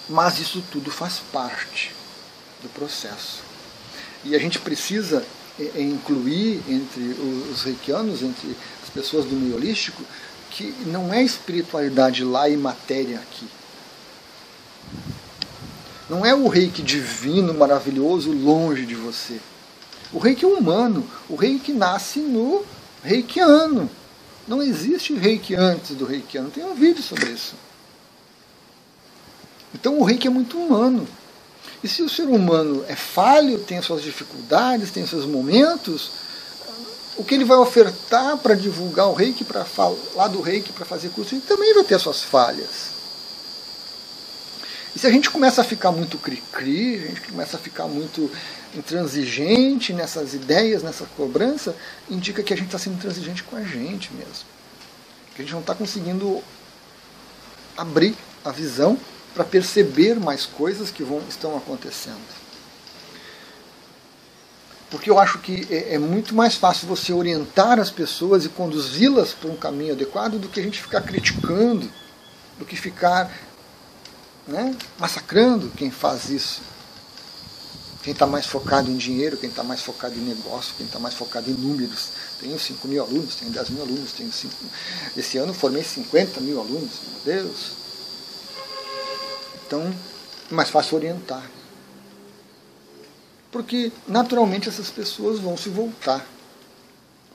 Mas 0.08 0.38
isso 0.38 0.62
tudo 0.70 0.90
faz 0.90 1.20
parte 1.32 1.94
do 2.62 2.68
processo. 2.68 3.40
E 4.24 4.36
a 4.36 4.38
gente 4.38 4.58
precisa 4.58 5.16
é, 5.18 5.24
é, 5.24 5.41
incluir 5.76 6.62
entre 6.68 7.02
os 7.50 7.62
reikianos, 7.62 8.22
entre 8.22 8.56
as 8.82 8.90
pessoas 8.90 9.24
do 9.24 9.34
meio 9.36 9.56
holístico, 9.56 10.02
que 10.50 10.74
não 10.86 11.12
é 11.12 11.22
espiritualidade 11.22 12.24
lá 12.24 12.48
e 12.48 12.56
matéria 12.56 13.18
aqui. 13.18 13.46
Não 16.08 16.26
é 16.26 16.34
o 16.34 16.48
reiki 16.48 16.82
divino, 16.82 17.54
maravilhoso, 17.54 18.32
longe 18.32 18.84
de 18.84 18.94
você. 18.94 19.40
O 20.12 20.18
reiki 20.18 20.44
é 20.44 20.48
humano, 20.48 21.08
o 21.28 21.36
reiki 21.36 21.72
nasce 21.72 22.20
no 22.20 22.64
reikiano. 23.02 23.88
Não 24.46 24.62
existe 24.62 25.14
reiki 25.14 25.54
antes 25.54 25.96
do 25.96 26.04
reikiano. 26.04 26.50
Tem 26.50 26.64
um 26.64 26.74
vídeo 26.74 27.02
sobre 27.02 27.30
isso. 27.30 27.54
Então 29.74 29.98
o 29.98 30.04
reiki 30.04 30.26
é 30.26 30.30
muito 30.30 30.58
humano. 30.58 31.06
E 31.82 31.88
se 31.88 32.02
o 32.02 32.08
ser 32.08 32.24
humano 32.24 32.84
é 32.88 32.94
falho, 32.94 33.58
tem 33.58 33.78
as 33.78 33.84
suas 33.84 34.02
dificuldades, 34.02 34.90
tem 34.90 35.06
seus 35.06 35.26
momentos, 35.26 36.10
o 37.16 37.24
que 37.24 37.34
ele 37.34 37.44
vai 37.44 37.58
ofertar 37.58 38.36
para 38.38 38.54
divulgar 38.54 39.08
o 39.08 39.14
reiki, 39.14 39.44
para 39.44 39.64
falar 39.64 40.28
do 40.28 40.40
reiki, 40.40 40.72
para 40.72 40.84
fazer 40.84 41.10
curso, 41.10 41.34
ele 41.34 41.42
também 41.42 41.74
vai 41.74 41.84
ter 41.84 41.96
as 41.96 42.02
suas 42.02 42.22
falhas. 42.22 42.92
E 44.94 44.98
se 44.98 45.06
a 45.06 45.10
gente 45.10 45.30
começa 45.30 45.62
a 45.62 45.64
ficar 45.64 45.90
muito 45.90 46.18
cri-cri, 46.18 46.96
a 46.96 47.08
gente 47.08 47.20
começa 47.22 47.56
a 47.56 47.60
ficar 47.60 47.86
muito 47.86 48.30
intransigente 48.74 49.92
nessas 49.92 50.34
ideias, 50.34 50.82
nessa 50.82 51.06
cobrança, 51.16 51.74
indica 52.10 52.42
que 52.42 52.52
a 52.52 52.56
gente 52.56 52.66
está 52.66 52.78
sendo 52.78 52.96
intransigente 52.96 53.42
com 53.42 53.56
a 53.56 53.62
gente 53.62 54.12
mesmo. 54.12 54.46
Que 55.34 55.42
a 55.42 55.44
gente 55.44 55.52
não 55.52 55.60
está 55.60 55.74
conseguindo 55.74 56.42
abrir 57.76 58.14
a 58.44 58.50
visão 58.50 58.98
para 59.34 59.44
perceber 59.44 60.18
mais 60.18 60.44
coisas 60.46 60.90
que 60.90 61.02
vão, 61.02 61.22
estão 61.28 61.56
acontecendo. 61.56 62.42
porque 64.90 65.08
eu 65.08 65.18
acho 65.18 65.38
que 65.38 65.66
é, 65.70 65.94
é 65.94 65.98
muito 65.98 66.34
mais 66.34 66.54
fácil 66.54 66.86
você 66.86 67.14
orientar 67.14 67.80
as 67.80 67.90
pessoas 67.90 68.44
e 68.44 68.50
conduzi-las 68.50 69.32
por 69.32 69.50
um 69.50 69.56
caminho 69.56 69.94
adequado 69.94 70.38
do 70.38 70.48
que 70.48 70.60
a 70.60 70.62
gente 70.62 70.82
ficar 70.82 71.00
criticando, 71.00 71.90
do 72.58 72.66
que 72.66 72.76
ficar 72.76 73.32
né, 74.46 74.76
massacrando 74.98 75.70
quem 75.70 75.90
faz 75.90 76.28
isso. 76.28 76.60
Quem 78.02 78.12
está 78.12 78.26
mais 78.26 78.46
focado 78.46 78.90
em 78.90 78.96
dinheiro, 78.96 79.36
quem 79.36 79.48
está 79.48 79.62
mais 79.62 79.80
focado 79.80 80.14
em 80.14 80.22
negócio, 80.22 80.74
quem 80.76 80.84
está 80.84 80.98
mais 80.98 81.14
focado 81.14 81.48
em 81.48 81.54
números. 81.54 82.08
Tenho 82.40 82.58
5 82.58 82.88
mil 82.88 83.00
alunos, 83.00 83.36
tenho 83.36 83.52
10 83.52 83.70
mil 83.70 83.82
alunos, 83.82 84.12
tenho 84.12 84.32
5. 84.32 84.52
Esse 85.16 85.38
ano 85.38 85.54
formei 85.54 85.84
50 85.84 86.40
mil 86.40 86.60
alunos, 86.60 86.90
meu 87.24 87.36
Deus. 87.36 87.81
Então, 89.72 89.90
é 90.50 90.54
mais 90.54 90.68
fácil 90.68 90.98
orientar 90.98 91.42
porque 93.50 93.90
naturalmente 94.06 94.68
essas 94.68 94.90
pessoas 94.90 95.38
vão 95.38 95.56
se 95.56 95.70
voltar 95.70 96.26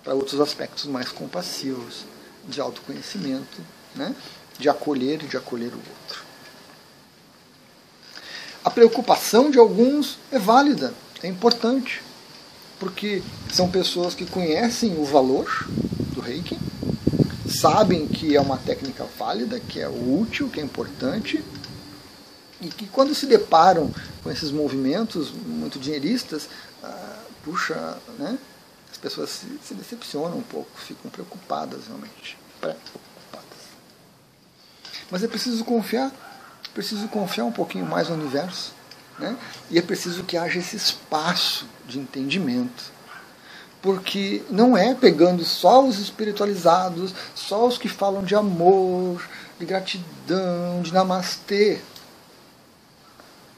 para 0.04 0.14
outros 0.14 0.40
aspectos 0.40 0.86
mais 0.86 1.10
compassivos, 1.10 2.06
de 2.48 2.62
autoconhecimento, 2.62 3.62
né? 3.96 4.16
de 4.60 4.70
acolher 4.70 5.24
e 5.24 5.28
de 5.28 5.36
acolher 5.36 5.72
o 5.74 5.78
outro. 5.78 6.24
A 8.64 8.70
preocupação 8.70 9.50
de 9.50 9.58
alguns 9.58 10.20
é 10.32 10.38
válida, 10.38 10.94
é 11.24 11.28
importante, 11.28 12.04
porque 12.80 13.24
são 13.52 13.70
pessoas 13.70 14.14
que 14.14 14.28
conhecem 14.28 14.96
o 15.00 15.04
valor 15.04 15.68
do 16.14 16.22
reiki, 16.22 16.58
sabem 17.50 18.08
que 18.08 18.36
é 18.36 18.42
uma 18.42 18.58
técnica 18.58 19.06
válida, 19.18 19.60
que 19.60 19.80
é 19.80 19.90
útil, 19.90 20.50
que 20.50 20.60
é 20.60 20.64
importante, 20.64 21.44
e 22.62 22.70
que 22.70 22.88
quando 22.88 23.14
se 23.14 23.26
deparam 23.26 23.92
com 24.24 24.32
esses 24.32 24.52
movimentos 24.52 25.32
muito 25.32 25.80
dinheiristas, 25.80 26.50
ah, 26.84 27.20
puxa, 27.44 27.98
né, 28.18 28.38
as 28.92 28.98
pessoas 28.98 29.30
se, 29.30 29.60
se, 29.64 29.74
decepcionam 29.74 30.38
um 30.38 30.44
pouco, 30.44 30.70
ficam 30.80 31.10
preocupadas 31.12 31.86
realmente, 31.88 32.38
preocupadas. 32.60 33.58
Mas 35.12 35.24
é 35.24 35.28
preciso 35.28 35.64
confiar, 35.64 36.12
preciso 36.74 37.08
confiar 37.08 37.46
um 37.46 37.52
pouquinho 37.52 37.86
mais 37.86 38.10
no 38.10 38.16
universo, 38.16 38.74
né, 39.20 39.38
e 39.70 39.78
é 39.78 39.82
preciso 39.82 40.24
que 40.24 40.36
haja 40.36 40.60
esse 40.60 40.76
espaço 40.76 41.66
de 41.88 42.00
entendimento. 42.00 42.98
Porque 43.80 44.42
não 44.50 44.76
é 44.76 44.96
pegando 44.96 45.46
só 45.46 45.86
os 45.86 46.00
espiritualizados, 46.00 47.14
só 47.36 47.68
os 47.68 47.78
que 47.78 47.88
falam 47.88 48.24
de 48.24 48.34
amor, 48.34 49.24
de 49.60 49.66
gratidão, 49.66 50.82
de 50.82 50.92
namastê, 50.92 51.80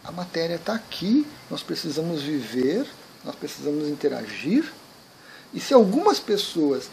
a 0.09 0.11
matéria 0.11 0.55
está 0.55 0.73
aqui, 0.73 1.25
nós 1.51 1.61
precisamos 1.61 2.23
viver, 2.23 2.85
nós 3.23 3.35
precisamos 3.35 3.87
interagir. 3.87 4.65
E 5.53 5.59
se 5.59 5.71
algumas 5.71 6.19
pessoas, 6.19 6.89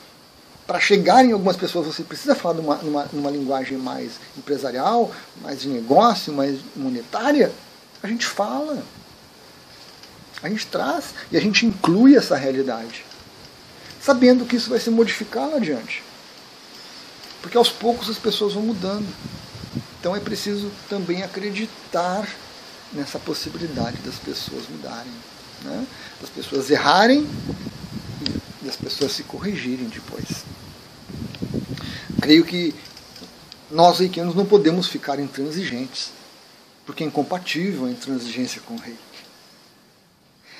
para 0.67 0.79
chegar 0.79 1.25
em 1.25 1.33
algumas 1.33 1.57
pessoas, 1.57 1.87
você 1.87 2.03
precisa 2.03 2.35
falar 2.35 2.57
numa, 2.57 2.77
numa, 2.77 3.05
numa 3.07 3.31
linguagem 3.31 3.79
mais 3.79 4.21
empresarial, 4.37 5.11
mais 5.41 5.63
de 5.63 5.69
negócio, 5.69 6.31
mais 6.31 6.59
monetária, 6.77 7.51
a 8.03 8.07
gente 8.07 8.27
fala. 8.27 8.83
A 10.43 10.51
gente 10.51 10.67
traz 10.67 11.15
e 11.33 11.39
a 11.39 11.41
gente 11.41 11.65
inclui 11.65 12.17
essa 12.17 12.37
realidade. 12.37 13.03
Sabendo 13.99 14.45
que 14.45 14.57
isso 14.57 14.69
vai 14.69 14.79
se 14.79 14.91
modificar 14.91 15.49
lá 15.49 15.57
adiante. 15.57 16.03
Porque 17.41 17.57
aos 17.57 17.71
poucos 17.71 18.11
as 18.11 18.19
pessoas 18.19 18.53
vão 18.53 18.63
mudando. 18.63 19.09
Então 19.99 20.15
é 20.15 20.21
preciso 20.21 20.71
também 20.91 21.23
acreditar 21.23 22.29
nessa 22.93 23.19
possibilidade 23.19 23.99
das 23.99 24.17
pessoas 24.17 24.69
mudarem, 24.69 25.13
né? 25.63 25.87
das 26.21 26.31
pessoas 26.31 26.71
errarem 26.71 27.27
e 28.23 28.65
das 28.65 28.77
pessoas 28.77 29.13
se 29.13 29.23
corrigirem 29.25 29.89
depois. 29.89 30.45
Creio 32.21 32.45
que 32.45 32.75
nós 33.71 33.99
reikianos 33.99 34.35
não 34.35 34.47
podemos 34.47 34.89
ficar 34.89 35.19
intransigentes, 35.19 36.11
porque 36.85 37.03
é 37.03 37.07
incompatível 37.07 37.87
a 37.87 37.91
intransigência 37.91 38.61
com 38.63 38.75
o 38.75 38.79
reiki. 38.79 39.01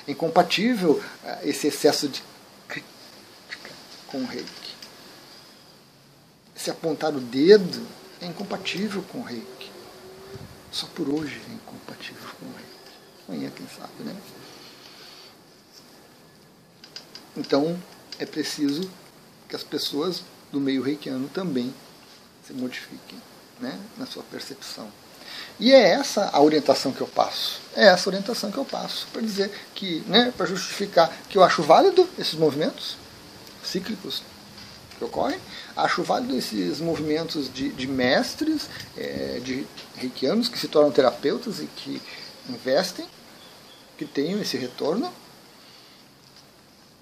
É 0.07 0.11
incompatível 0.11 1.01
eh, 1.23 1.39
esse 1.45 1.67
excesso 1.67 2.07
de 2.07 2.21
crítica 2.67 3.71
com 4.07 4.19
o 4.19 4.25
reiki. 4.25 4.75
Se 6.55 6.69
apontar 6.69 7.13
o 7.13 7.19
dedo 7.19 7.85
é 8.21 8.25
incompatível 8.25 9.03
com 9.03 9.19
o 9.19 9.23
reiki. 9.23 9.76
Só 10.77 10.85
por 10.93 11.09
hoje 11.09 11.41
é 11.49 11.53
incompatível 11.53 12.29
com 12.39 12.45
ele. 12.45 12.67
Amanhã, 13.27 13.49
quem 13.49 13.67
sabe, 13.67 14.03
né? 14.03 14.15
Então, 17.35 17.81
é 18.19 18.27
preciso 18.27 18.87
que 19.49 19.55
as 19.55 19.63
pessoas 19.63 20.21
do 20.51 20.59
meio 20.59 20.83
reikiano 20.83 21.27
também 21.29 21.73
se 22.45 22.53
modifiquem 22.53 23.19
né, 23.59 23.79
na 23.97 24.05
sua 24.05 24.21
percepção. 24.21 24.87
E 25.59 25.73
é 25.73 25.93
essa 25.93 26.29
a 26.29 26.39
orientação 26.43 26.91
que 26.91 27.01
eu 27.01 27.07
passo. 27.07 27.59
É 27.75 27.87
essa 27.87 28.07
a 28.07 28.11
orientação 28.11 28.51
que 28.51 28.57
eu 28.59 28.65
passo 28.65 29.07
para 29.11 29.23
dizer 29.23 29.49
que, 29.73 30.01
né, 30.01 30.31
para 30.37 30.45
justificar 30.45 31.11
que 31.27 31.39
eu 31.39 31.43
acho 31.43 31.63
válido 31.63 32.07
esses 32.19 32.35
movimentos 32.35 32.97
cíclicos 33.63 34.21
que 34.97 35.03
ocorrem. 35.03 35.39
Acho 35.75 36.03
válido 36.03 36.35
esses 36.35 36.79
movimentos 36.79 37.51
de, 37.53 37.69
de 37.69 37.87
mestres, 37.87 38.69
é, 38.97 39.39
de 39.43 39.65
reikianos 39.95 40.49
que 40.49 40.57
se 40.57 40.67
tornam 40.67 40.91
terapeutas 40.91 41.59
e 41.59 41.67
que 41.67 42.01
investem, 42.49 43.07
que 43.97 44.05
tenham 44.05 44.41
esse 44.41 44.57
retorno. 44.57 45.11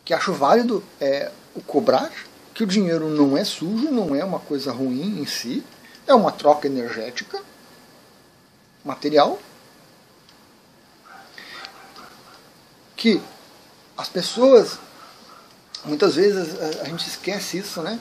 Que 0.03 0.13
acho 0.13 0.33
válido 0.33 0.83
é, 0.99 1.31
o 1.55 1.61
cobrar, 1.61 2.11
que 2.53 2.63
o 2.63 2.67
dinheiro 2.67 3.09
não 3.09 3.37
é 3.37 3.43
sujo, 3.43 3.89
não 3.91 4.15
é 4.15 4.23
uma 4.23 4.39
coisa 4.39 4.71
ruim 4.71 5.19
em 5.19 5.25
si, 5.25 5.63
é 6.07 6.13
uma 6.13 6.31
troca 6.31 6.67
energética, 6.67 7.41
material, 8.83 9.39
que 12.95 13.19
as 13.97 14.07
pessoas 14.07 14.79
muitas 15.85 16.15
vezes 16.15 16.55
a, 16.59 16.83
a 16.83 16.85
gente 16.85 17.07
esquece 17.07 17.57
isso, 17.57 17.81
né? 17.81 17.99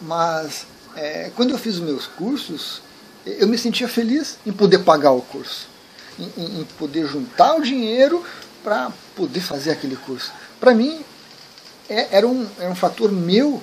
Mas 0.00 0.66
é, 0.96 1.30
quando 1.34 1.50
eu 1.50 1.58
fiz 1.58 1.74
os 1.74 1.80
meus 1.80 2.06
cursos, 2.06 2.82
eu 3.24 3.46
me 3.46 3.58
sentia 3.58 3.88
feliz 3.88 4.38
em 4.46 4.52
poder 4.52 4.78
pagar 4.78 5.12
o 5.12 5.22
curso, 5.22 5.68
em, 6.18 6.60
em 6.60 6.64
poder 6.78 7.06
juntar 7.06 7.54
o 7.56 7.62
dinheiro 7.62 8.24
para 8.62 8.92
poder 9.14 9.40
fazer 9.40 9.70
aquele 9.70 9.96
curso. 9.96 10.32
Para 10.58 10.74
mim, 10.74 11.04
é, 11.88 12.16
era, 12.16 12.26
um, 12.26 12.48
era 12.58 12.70
um 12.70 12.74
fator 12.74 13.10
meu 13.10 13.62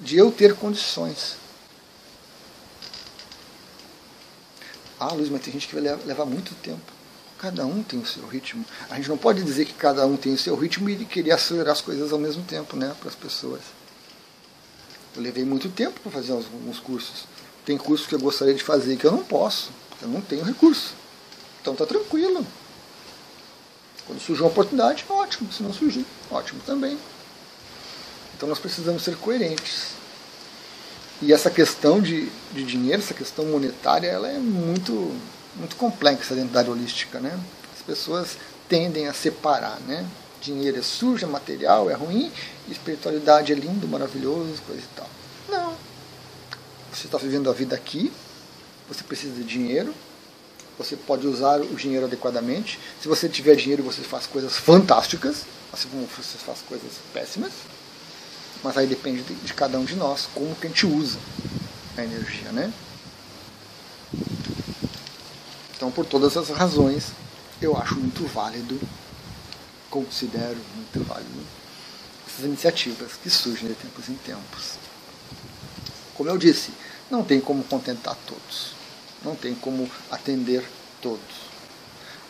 de 0.00 0.16
eu 0.16 0.30
ter 0.30 0.54
condições. 0.54 1.36
Ah, 4.98 5.12
Luiz, 5.12 5.28
mas 5.28 5.42
tem 5.42 5.52
gente 5.52 5.68
que 5.68 5.74
vai 5.74 5.82
levar 6.04 6.24
muito 6.24 6.54
tempo. 6.56 6.93
Cada 7.44 7.66
um 7.66 7.82
tem 7.82 8.00
o 8.00 8.06
seu 8.06 8.26
ritmo. 8.26 8.64
A 8.88 8.96
gente 8.96 9.10
não 9.10 9.18
pode 9.18 9.42
dizer 9.42 9.66
que 9.66 9.74
cada 9.74 10.06
um 10.06 10.16
tem 10.16 10.32
o 10.32 10.38
seu 10.38 10.56
ritmo 10.56 10.88
e 10.88 11.04
querer 11.04 11.32
acelerar 11.32 11.74
as 11.74 11.82
coisas 11.82 12.10
ao 12.10 12.18
mesmo 12.18 12.42
tempo, 12.42 12.74
né, 12.74 12.96
para 12.98 13.10
as 13.10 13.14
pessoas. 13.14 13.60
Eu 15.14 15.20
levei 15.20 15.44
muito 15.44 15.68
tempo 15.68 16.00
para 16.00 16.10
fazer 16.10 16.32
alguns 16.32 16.78
cursos. 16.78 17.26
Tem 17.62 17.76
cursos 17.76 18.06
que 18.06 18.14
eu 18.14 18.18
gostaria 18.18 18.54
de 18.54 18.62
fazer 18.62 18.96
que 18.96 19.04
eu 19.04 19.12
não 19.12 19.22
posso, 19.22 19.70
eu 20.00 20.08
não 20.08 20.22
tenho 20.22 20.42
recurso. 20.42 20.94
Então 21.60 21.74
tá 21.74 21.84
tranquilo. 21.84 22.46
Quando 24.06 24.22
surgir 24.22 24.40
uma 24.40 24.48
oportunidade, 24.48 25.04
ótimo. 25.06 25.52
Se 25.52 25.62
não 25.62 25.74
surgir, 25.74 26.06
ótimo 26.30 26.62
também. 26.64 26.98
Então 28.34 28.48
nós 28.48 28.58
precisamos 28.58 29.04
ser 29.04 29.18
coerentes. 29.18 29.88
E 31.20 31.30
essa 31.30 31.50
questão 31.50 32.00
de, 32.00 32.26
de 32.54 32.64
dinheiro, 32.64 33.02
essa 33.02 33.12
questão 33.12 33.44
monetária, 33.44 34.08
ela 34.08 34.28
é 34.28 34.38
muito 34.38 35.14
muito 35.56 35.76
complexa 35.76 36.34
dentro 36.34 36.52
da 36.52 36.60
área 36.60 36.72
holística. 36.72 37.20
Né? 37.20 37.38
As 37.76 37.82
pessoas 37.82 38.36
tendem 38.68 39.08
a 39.08 39.14
separar. 39.14 39.78
Né? 39.80 40.06
Dinheiro 40.40 40.78
é 40.78 40.82
sujo, 40.82 41.24
é 41.24 41.28
material, 41.28 41.90
é 41.90 41.94
ruim, 41.94 42.30
espiritualidade 42.68 43.52
é 43.52 43.54
lindo, 43.54 43.88
maravilhoso, 43.88 44.60
coisa 44.66 44.82
e 44.82 44.96
tal. 44.96 45.08
Não. 45.48 45.76
Você 46.92 47.06
está 47.06 47.18
vivendo 47.18 47.50
a 47.50 47.52
vida 47.52 47.74
aqui, 47.74 48.12
você 48.88 49.02
precisa 49.02 49.34
de 49.34 49.44
dinheiro, 49.44 49.94
você 50.78 50.96
pode 50.96 51.26
usar 51.26 51.60
o 51.60 51.74
dinheiro 51.74 52.06
adequadamente. 52.06 52.78
Se 53.00 53.08
você 53.08 53.28
tiver 53.28 53.54
dinheiro, 53.54 53.82
você 53.82 54.02
faz 54.02 54.26
coisas 54.26 54.56
fantásticas, 54.56 55.44
assim 55.72 55.88
como 55.88 56.06
você 56.06 56.38
faz 56.38 56.60
coisas 56.60 56.92
péssimas. 57.12 57.52
Mas 58.62 58.76
aí 58.76 58.86
depende 58.86 59.22
de, 59.22 59.54
cada 59.54 59.78
um 59.78 59.84
de 59.84 59.94
nós, 59.94 60.28
como 60.34 60.54
que 60.56 60.66
a 60.66 60.70
gente 60.70 60.86
usa 60.86 61.18
a 61.96 62.02
energia, 62.02 62.50
né? 62.50 62.72
Então, 65.84 65.92
por 65.92 66.06
todas 66.06 66.34
as 66.38 66.48
razões, 66.48 67.12
eu 67.60 67.76
acho 67.76 67.96
muito 67.96 68.26
válido, 68.26 68.80
considero 69.90 70.56
muito 70.74 71.06
válido, 71.06 71.28
essas 72.26 72.46
iniciativas 72.46 73.12
que 73.22 73.28
surgem 73.28 73.68
de 73.68 73.74
tempos 73.74 74.08
em 74.08 74.14
tempos. 74.14 74.78
Como 76.14 76.30
eu 76.30 76.38
disse, 76.38 76.70
não 77.10 77.22
tem 77.22 77.38
como 77.38 77.62
contentar 77.64 78.16
todos, 78.26 78.70
não 79.22 79.36
tem 79.36 79.54
como 79.54 79.86
atender 80.10 80.64
todos. 81.02 81.20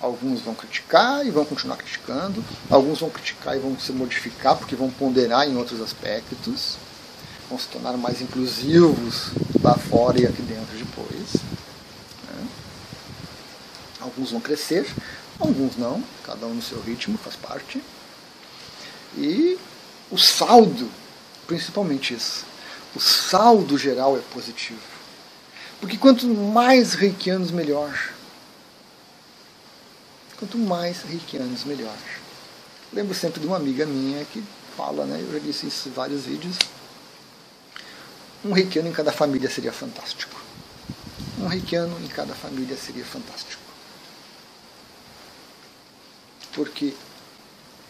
Alguns 0.01 0.41
vão 0.41 0.57
criticar 0.57 1.25
e 1.25 1.31
vão 1.31 1.45
continuar 1.45 1.77
criticando, 1.77 2.45
alguns 2.69 2.99
vão 2.99 3.09
criticar 3.09 3.55
e 3.55 3.61
vão 3.61 3.79
se 3.79 3.93
modificar 3.93 4.57
porque 4.57 4.75
vão 4.75 4.91
ponderar 4.91 5.49
em 5.49 5.57
outros 5.57 5.81
aspectos, 5.81 6.77
vão 7.49 7.57
se 7.57 7.69
tornar 7.69 7.97
mais 7.97 8.21
inclusivos 8.21 9.29
lá 9.63 9.75
fora 9.77 10.21
e 10.21 10.27
aqui 10.27 10.43
dentro 10.43 10.77
depois. 10.77 11.37
Alguns 14.05 14.33
vão 14.33 14.41
crescer, 14.41 14.87
alguns 15.41 15.77
não, 15.77 16.05
cada 16.25 16.45
um 16.45 16.53
no 16.53 16.63
seu 16.63 16.79
ritmo, 16.83 17.17
faz 17.17 17.37
parte. 17.37 17.83
E 19.17 19.59
o 20.11 20.19
saldo, 20.19 20.91
principalmente 21.47 22.13
isso, 22.13 22.45
o 22.95 23.01
saldo 23.01 23.79
geral 23.79 24.15
é 24.19 24.21
positivo. 24.31 24.83
Porque 25.81 25.97
quanto 25.97 26.27
mais 26.27 26.93
reikianos, 26.93 27.51
melhor. 27.51 28.13
Quanto 30.39 30.59
mais 30.59 31.01
reikianos, 31.01 31.65
melhor. 31.65 31.97
Lembro 32.93 33.15
sempre 33.15 33.41
de 33.41 33.47
uma 33.47 33.57
amiga 33.57 33.87
minha 33.87 34.23
que 34.27 34.45
fala, 34.77 35.07
né, 35.07 35.19
eu 35.19 35.33
já 35.33 35.39
disse 35.39 35.67
isso 35.67 35.89
em 35.89 35.93
vários 35.93 36.27
vídeos, 36.27 36.59
um 38.45 38.53
reikiano 38.53 38.89
em 38.89 38.93
cada 38.93 39.11
família 39.11 39.49
seria 39.49 39.73
fantástico. 39.73 40.39
Um 41.41 41.47
reikiano 41.47 41.99
em 42.05 42.09
cada 42.09 42.35
família 42.35 42.77
seria 42.77 43.05
fantástico. 43.05 43.64
Porque 46.55 46.95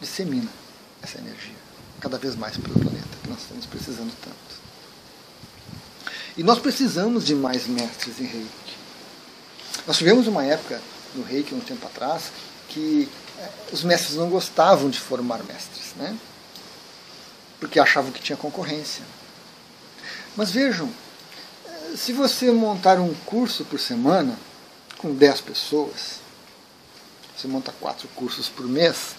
dissemina 0.01 0.51
essa 1.03 1.19
energia 1.19 1.65
cada 2.01 2.19
vez 2.19 2.35
mais 2.35 2.57
pelo 2.57 2.79
planeta, 2.79 3.09
que 3.23 3.31
nós 3.31 3.41
estamos 3.41 3.65
precisando 3.67 4.13
tanto. 4.23 4.65
E 6.37 6.43
nós 6.43 6.59
precisamos 6.59 7.25
de 7.25 7.35
mais 7.35 7.67
mestres 7.67 8.21
em 8.21 8.25
reiki. 8.25 8.77
Nós 9.87 9.97
tivemos 9.97 10.27
uma 10.27 10.45
época 10.45 10.83
no 11.15 11.23
reiki, 11.23 11.55
um 11.55 11.61
tempo 11.61 11.87
atrás, 11.87 12.33
que 12.69 13.09
eh, 13.39 13.49
os 13.73 13.83
mestres 13.85 14.17
não 14.17 14.29
gostavam 14.29 14.91
de 14.91 14.99
formar 14.99 15.43
mestres, 15.45 15.95
né? 15.97 16.19
porque 17.61 17.81
achavam 17.81 18.13
que 18.13 18.21
tinha 18.21 18.37
concorrência. 18.37 19.05
Mas 20.37 20.51
vejam, 20.51 20.91
eh, 21.67 21.97
se 21.97 22.13
você 22.13 22.51
montar 22.51 22.99
um 23.01 23.15
curso 23.25 23.65
por 23.65 23.81
semana, 23.81 24.39
com 24.99 25.15
10 25.15 25.41
pessoas, 25.41 26.21
você 27.37 27.49
monta 27.49 27.73
quatro 27.81 28.09
cursos 28.09 28.49
por 28.49 28.67
mês, 28.67 29.17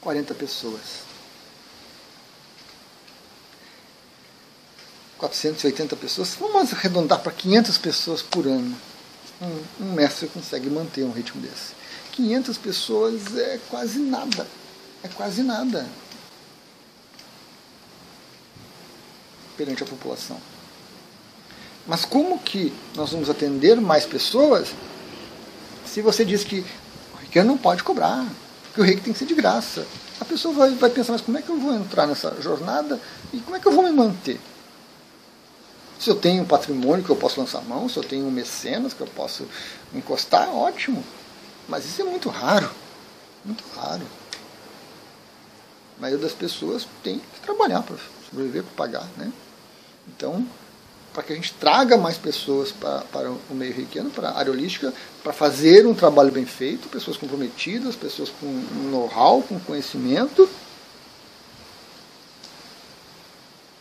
40 0.00 0.34
pessoas. 0.34 1.06
480 5.18 5.96
pessoas, 5.96 6.36
vamos 6.38 6.72
arredondar 6.72 7.20
para 7.20 7.32
500 7.32 7.78
pessoas 7.78 8.22
por 8.22 8.46
ano. 8.46 8.76
Um, 9.40 9.84
um, 9.84 9.92
mestre 9.92 10.28
consegue 10.28 10.68
manter 10.70 11.04
um 11.04 11.10
ritmo 11.10 11.40
desse. 11.40 11.74
500 12.12 12.58
pessoas 12.58 13.36
é 13.36 13.58
quase 13.68 13.98
nada. 13.98 14.46
É 15.02 15.08
quase 15.08 15.42
nada. 15.42 15.86
Perante 19.56 19.82
a 19.82 19.86
população. 19.86 20.40
Mas 21.86 22.04
como 22.04 22.38
que 22.38 22.72
nós 22.94 23.10
vamos 23.12 23.30
atender 23.30 23.80
mais 23.80 24.04
pessoas 24.04 24.68
se 25.96 26.02
você 26.02 26.26
diz 26.26 26.44
que 26.44 26.62
o 27.14 27.16
reiki 27.16 27.42
não 27.42 27.56
pode 27.56 27.82
cobrar, 27.82 28.26
que 28.74 28.80
o 28.82 28.84
reiki 28.84 29.00
tem 29.00 29.14
que 29.14 29.18
ser 29.18 29.24
de 29.24 29.34
graça? 29.34 29.86
A 30.20 30.26
pessoa 30.26 30.52
vai, 30.52 30.70
vai 30.74 30.90
pensar, 30.90 31.12
mas 31.12 31.22
como 31.22 31.38
é 31.38 31.40
que 31.40 31.48
eu 31.48 31.58
vou 31.58 31.72
entrar 31.72 32.06
nessa 32.06 32.36
jornada 32.38 33.00
e 33.32 33.38
como 33.38 33.56
é 33.56 33.60
que 33.60 33.66
eu 33.66 33.72
vou 33.72 33.82
me 33.82 33.90
manter? 33.90 34.38
Se 35.98 36.10
eu 36.10 36.14
tenho 36.14 36.42
um 36.42 36.46
patrimônio 36.46 37.02
que 37.02 37.08
eu 37.08 37.16
posso 37.16 37.40
lançar 37.40 37.62
mão, 37.62 37.88
se 37.88 37.96
eu 37.96 38.04
tenho 38.04 38.26
um 38.26 38.30
mecenas 38.30 38.92
que 38.92 39.00
eu 39.00 39.06
posso 39.06 39.48
encostar, 39.94 40.54
ótimo. 40.54 41.02
Mas 41.66 41.86
isso 41.86 42.02
é 42.02 42.04
muito 42.04 42.28
raro. 42.28 42.70
Muito 43.42 43.64
raro. 43.74 44.06
A 45.96 46.02
maioria 46.02 46.22
das 46.22 46.34
pessoas 46.34 46.86
tem 47.02 47.20
que 47.20 47.40
trabalhar 47.40 47.80
para 47.80 47.96
sobreviver, 48.28 48.64
para 48.64 48.86
pagar. 48.86 49.08
Né? 49.16 49.32
Então, 50.08 50.46
para 51.16 51.22
que 51.22 51.32
a 51.32 51.36
gente 51.36 51.54
traga 51.54 51.96
mais 51.96 52.18
pessoas 52.18 52.70
para, 52.70 53.30
o 53.48 53.54
meio 53.54 53.72
reikiano, 53.72 54.10
para 54.10 54.28
a 54.28 54.38
área 54.38 54.52
holística, 54.52 54.92
para 55.22 55.32
fazer 55.32 55.86
um 55.86 55.94
trabalho 55.94 56.30
bem 56.30 56.44
feito, 56.44 56.90
pessoas 56.90 57.16
comprometidas, 57.16 57.96
pessoas 57.96 58.28
com 58.38 58.46
know-how, 58.90 59.42
com 59.42 59.58
conhecimento, 59.60 60.46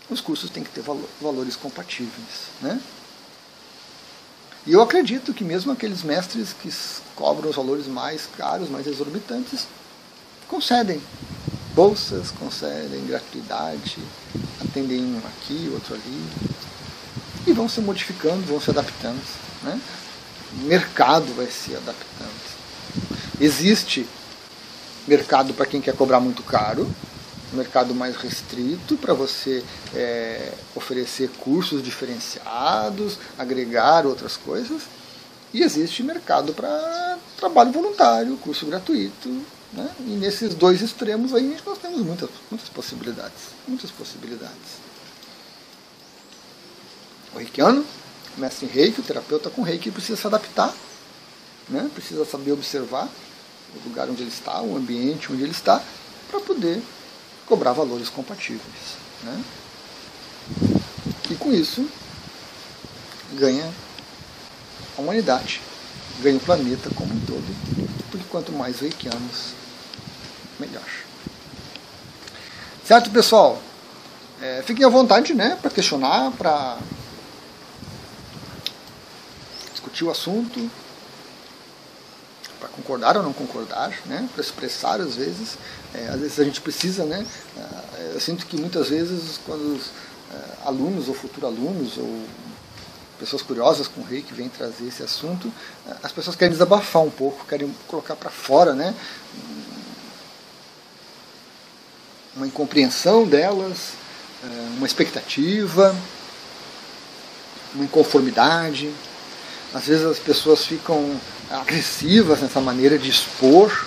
os 0.10 0.22
cursos 0.22 0.50
têm 0.50 0.64
que 0.64 0.70
ter 0.70 0.82
valores 1.20 1.58
compatíveis. 1.58 2.48
Né? 2.62 2.80
E 4.66 4.72
eu 4.72 4.82
acredito 4.82 5.34
que 5.34 5.44
mesmo 5.44 5.74
aqueles 5.74 6.04
mestres 6.04 6.54
que 6.54 6.74
cobram 7.18 7.50
os 7.50 7.56
valores 7.58 7.86
mais 7.86 8.30
caros, 8.38 8.70
mais 8.70 8.88
exorbitantes, 8.88 9.68
concedem 10.48 11.02
bolsas, 11.74 12.32
concedem 12.32 13.06
gratuidade, 13.06 13.98
atendem 14.64 15.04
um 15.04 15.18
aqui, 15.18 15.70
outro 15.74 15.96
ali, 15.96 16.56
e 17.46 17.54
vão 17.54 17.70
se 17.70 17.82
modificando, 17.82 18.42
vão 18.46 18.60
se 18.60 18.70
adaptando. 18.70 19.22
Né? 19.64 19.80
O 20.54 20.66
mercado 20.66 21.34
vai 21.36 21.48
se 21.48 21.76
adaptando. 21.76 22.46
Existe 23.40 24.08
mercado 25.08 25.54
para 25.54 25.66
quem 25.66 25.82
quer 25.82 25.96
cobrar 25.96 26.20
muito 26.20 26.42
caro, 26.44 26.90
mercado 27.54 27.96
mais 27.96 28.16
restrito 28.18 28.98
para 28.98 29.14
você 29.14 29.64
é, 29.94 30.52
oferecer 30.76 31.30
cursos 31.40 31.82
diferenciados, 31.82 33.18
agregar 33.38 34.06
outras 34.06 34.38
coisas. 34.38 34.84
E 35.54 35.62
existe 35.62 36.04
mercado 36.04 36.54
para 36.54 37.18
trabalho 37.38 37.72
voluntário, 37.72 38.36
curso 38.38 38.66
gratuito. 38.66 39.30
Né? 39.72 39.90
E 40.02 40.12
nesses 40.12 40.54
dois 40.54 40.82
extremos 40.82 41.34
aí 41.34 41.58
nós 41.66 41.78
temos 41.78 42.02
muitas, 42.02 42.30
muitas 42.50 42.70
possibilidades. 42.70 43.54
Muitas 43.68 43.92
possibilidades. 43.92 44.85
O 47.36 47.38
reikiano, 47.38 47.86
mestre 48.38 48.66
em 48.66 48.70
reiki, 48.70 49.02
o 49.02 49.04
terapeuta 49.04 49.50
com 49.50 49.62
reiki 49.62 49.92
precisa 49.92 50.20
se 50.20 50.26
adaptar, 50.26 50.74
né? 51.68 51.90
precisa 51.94 52.24
saber 52.24 52.54
observar 52.54 53.10
o 53.76 53.90
lugar 53.90 54.10
onde 54.10 54.22
ele 54.22 54.30
está, 54.30 54.62
o 54.62 54.78
ambiente 54.78 55.32
onde 55.34 55.44
ele 55.44 55.52
está, 55.52 55.84
para 56.32 56.40
poder 56.40 56.82
cobrar 57.46 57.74
valores 57.74 58.10
compatíveis. 58.10 58.98
Né? 59.24 59.44
E 61.30 61.36
com 61.36 61.52
isso 61.52 61.86
ganha 63.34 63.70
a 64.98 65.02
humanidade, 65.02 65.62
ganha 66.22 66.38
o 66.38 66.40
planeta 66.40 66.90
como 66.96 67.14
um 67.14 67.20
todo, 67.20 67.90
porque 68.12 68.26
quanto 68.30 68.54
mais 68.54 68.80
reikianos, 68.80 69.54
melhor. 70.58 70.88
Certo, 72.88 73.10
pessoal? 73.10 73.62
É, 74.42 74.64
fiquem 74.66 74.86
à 74.86 74.90
vontade 74.90 75.34
né, 75.34 75.58
para 75.62 75.72
questionar, 75.72 76.32
para 76.32 76.78
discutir 79.96 80.04
o 80.04 80.12
assunto, 80.12 80.70
para 82.60 82.68
concordar 82.70 83.16
ou 83.16 83.24
não 83.24 83.32
concordar, 83.32 83.98
né, 84.06 84.28
para 84.34 84.44
expressar 84.44 85.00
às 85.00 85.16
vezes. 85.16 85.58
É, 85.94 86.08
às 86.10 86.20
vezes 86.20 86.40
a 86.40 86.44
gente 86.44 86.60
precisa, 86.60 87.06
né? 87.06 87.26
É, 87.58 88.12
eu 88.14 88.20
sinto 88.20 88.46
que 88.46 88.58
muitas 88.58 88.90
vezes 88.90 89.40
quando 89.46 89.76
os 89.76 89.92
é, 90.34 90.68
alunos 90.68 91.08
ou 91.08 91.14
futuros 91.14 91.50
alunos 91.50 91.98
ou 91.98 92.26
pessoas 93.18 93.42
curiosas 93.42 93.88
com 93.88 94.02
o 94.02 94.04
rei 94.04 94.22
que 94.22 94.34
vêm 94.34 94.50
trazer 94.50 94.86
esse 94.88 95.02
assunto, 95.02 95.52
é, 95.88 95.96
as 96.04 96.12
pessoas 96.12 96.36
querem 96.36 96.52
desabafar 96.52 97.02
um 97.02 97.10
pouco, 97.10 97.46
querem 97.46 97.74
colocar 97.88 98.16
para 98.16 98.30
fora, 98.30 98.74
né? 98.74 98.94
Uma 102.36 102.48
incompreensão 102.48 103.26
delas, 103.26 103.94
uma 104.78 104.86
expectativa, 104.86 105.96
uma 107.74 107.86
inconformidade. 107.86 108.94
Às 109.74 109.88
vezes 109.88 110.06
as 110.06 110.20
pessoas 110.20 110.66
ficam 110.66 111.20
agressivas 111.50 112.42
nessa 112.42 112.62
maneira 112.62 112.98
de 112.98 113.10
expor, 113.10 113.86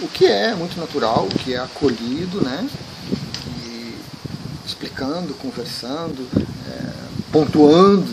o 0.00 0.08
que 0.08 0.26
é 0.26 0.54
muito 0.54 0.78
natural, 0.78 1.26
o 1.30 1.38
que 1.38 1.54
é 1.54 1.58
acolhido, 1.58 2.40
né? 2.42 2.68
E 3.56 3.94
explicando, 4.66 5.34
conversando, 5.34 6.26
é, 6.68 7.08
pontuando 7.32 8.08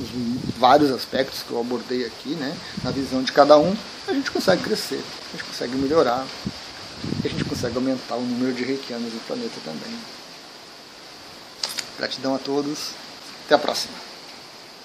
os 0.00 0.56
vários 0.58 0.90
aspectos 0.90 1.42
que 1.42 1.50
eu 1.50 1.60
abordei 1.60 2.04
aqui, 2.06 2.30
né? 2.30 2.56
Na 2.82 2.90
visão 2.90 3.22
de 3.22 3.32
cada 3.32 3.58
um, 3.58 3.76
a 4.08 4.12
gente 4.12 4.30
consegue 4.30 4.62
crescer, 4.62 5.02
a 5.28 5.36
gente 5.36 5.44
consegue 5.44 5.76
melhorar, 5.76 6.26
a 7.24 7.28
gente 7.28 7.44
consegue 7.44 7.76
aumentar 7.76 8.16
o 8.16 8.22
número 8.22 8.52
de 8.52 8.64
reikianos 8.64 9.12
no 9.12 9.20
planeta 9.20 9.60
também. 9.64 9.98
Gratidão 11.98 12.34
a 12.34 12.38
todos, 12.38 12.90
até 13.46 13.54
a 13.54 13.58
próxima. 13.58 14.05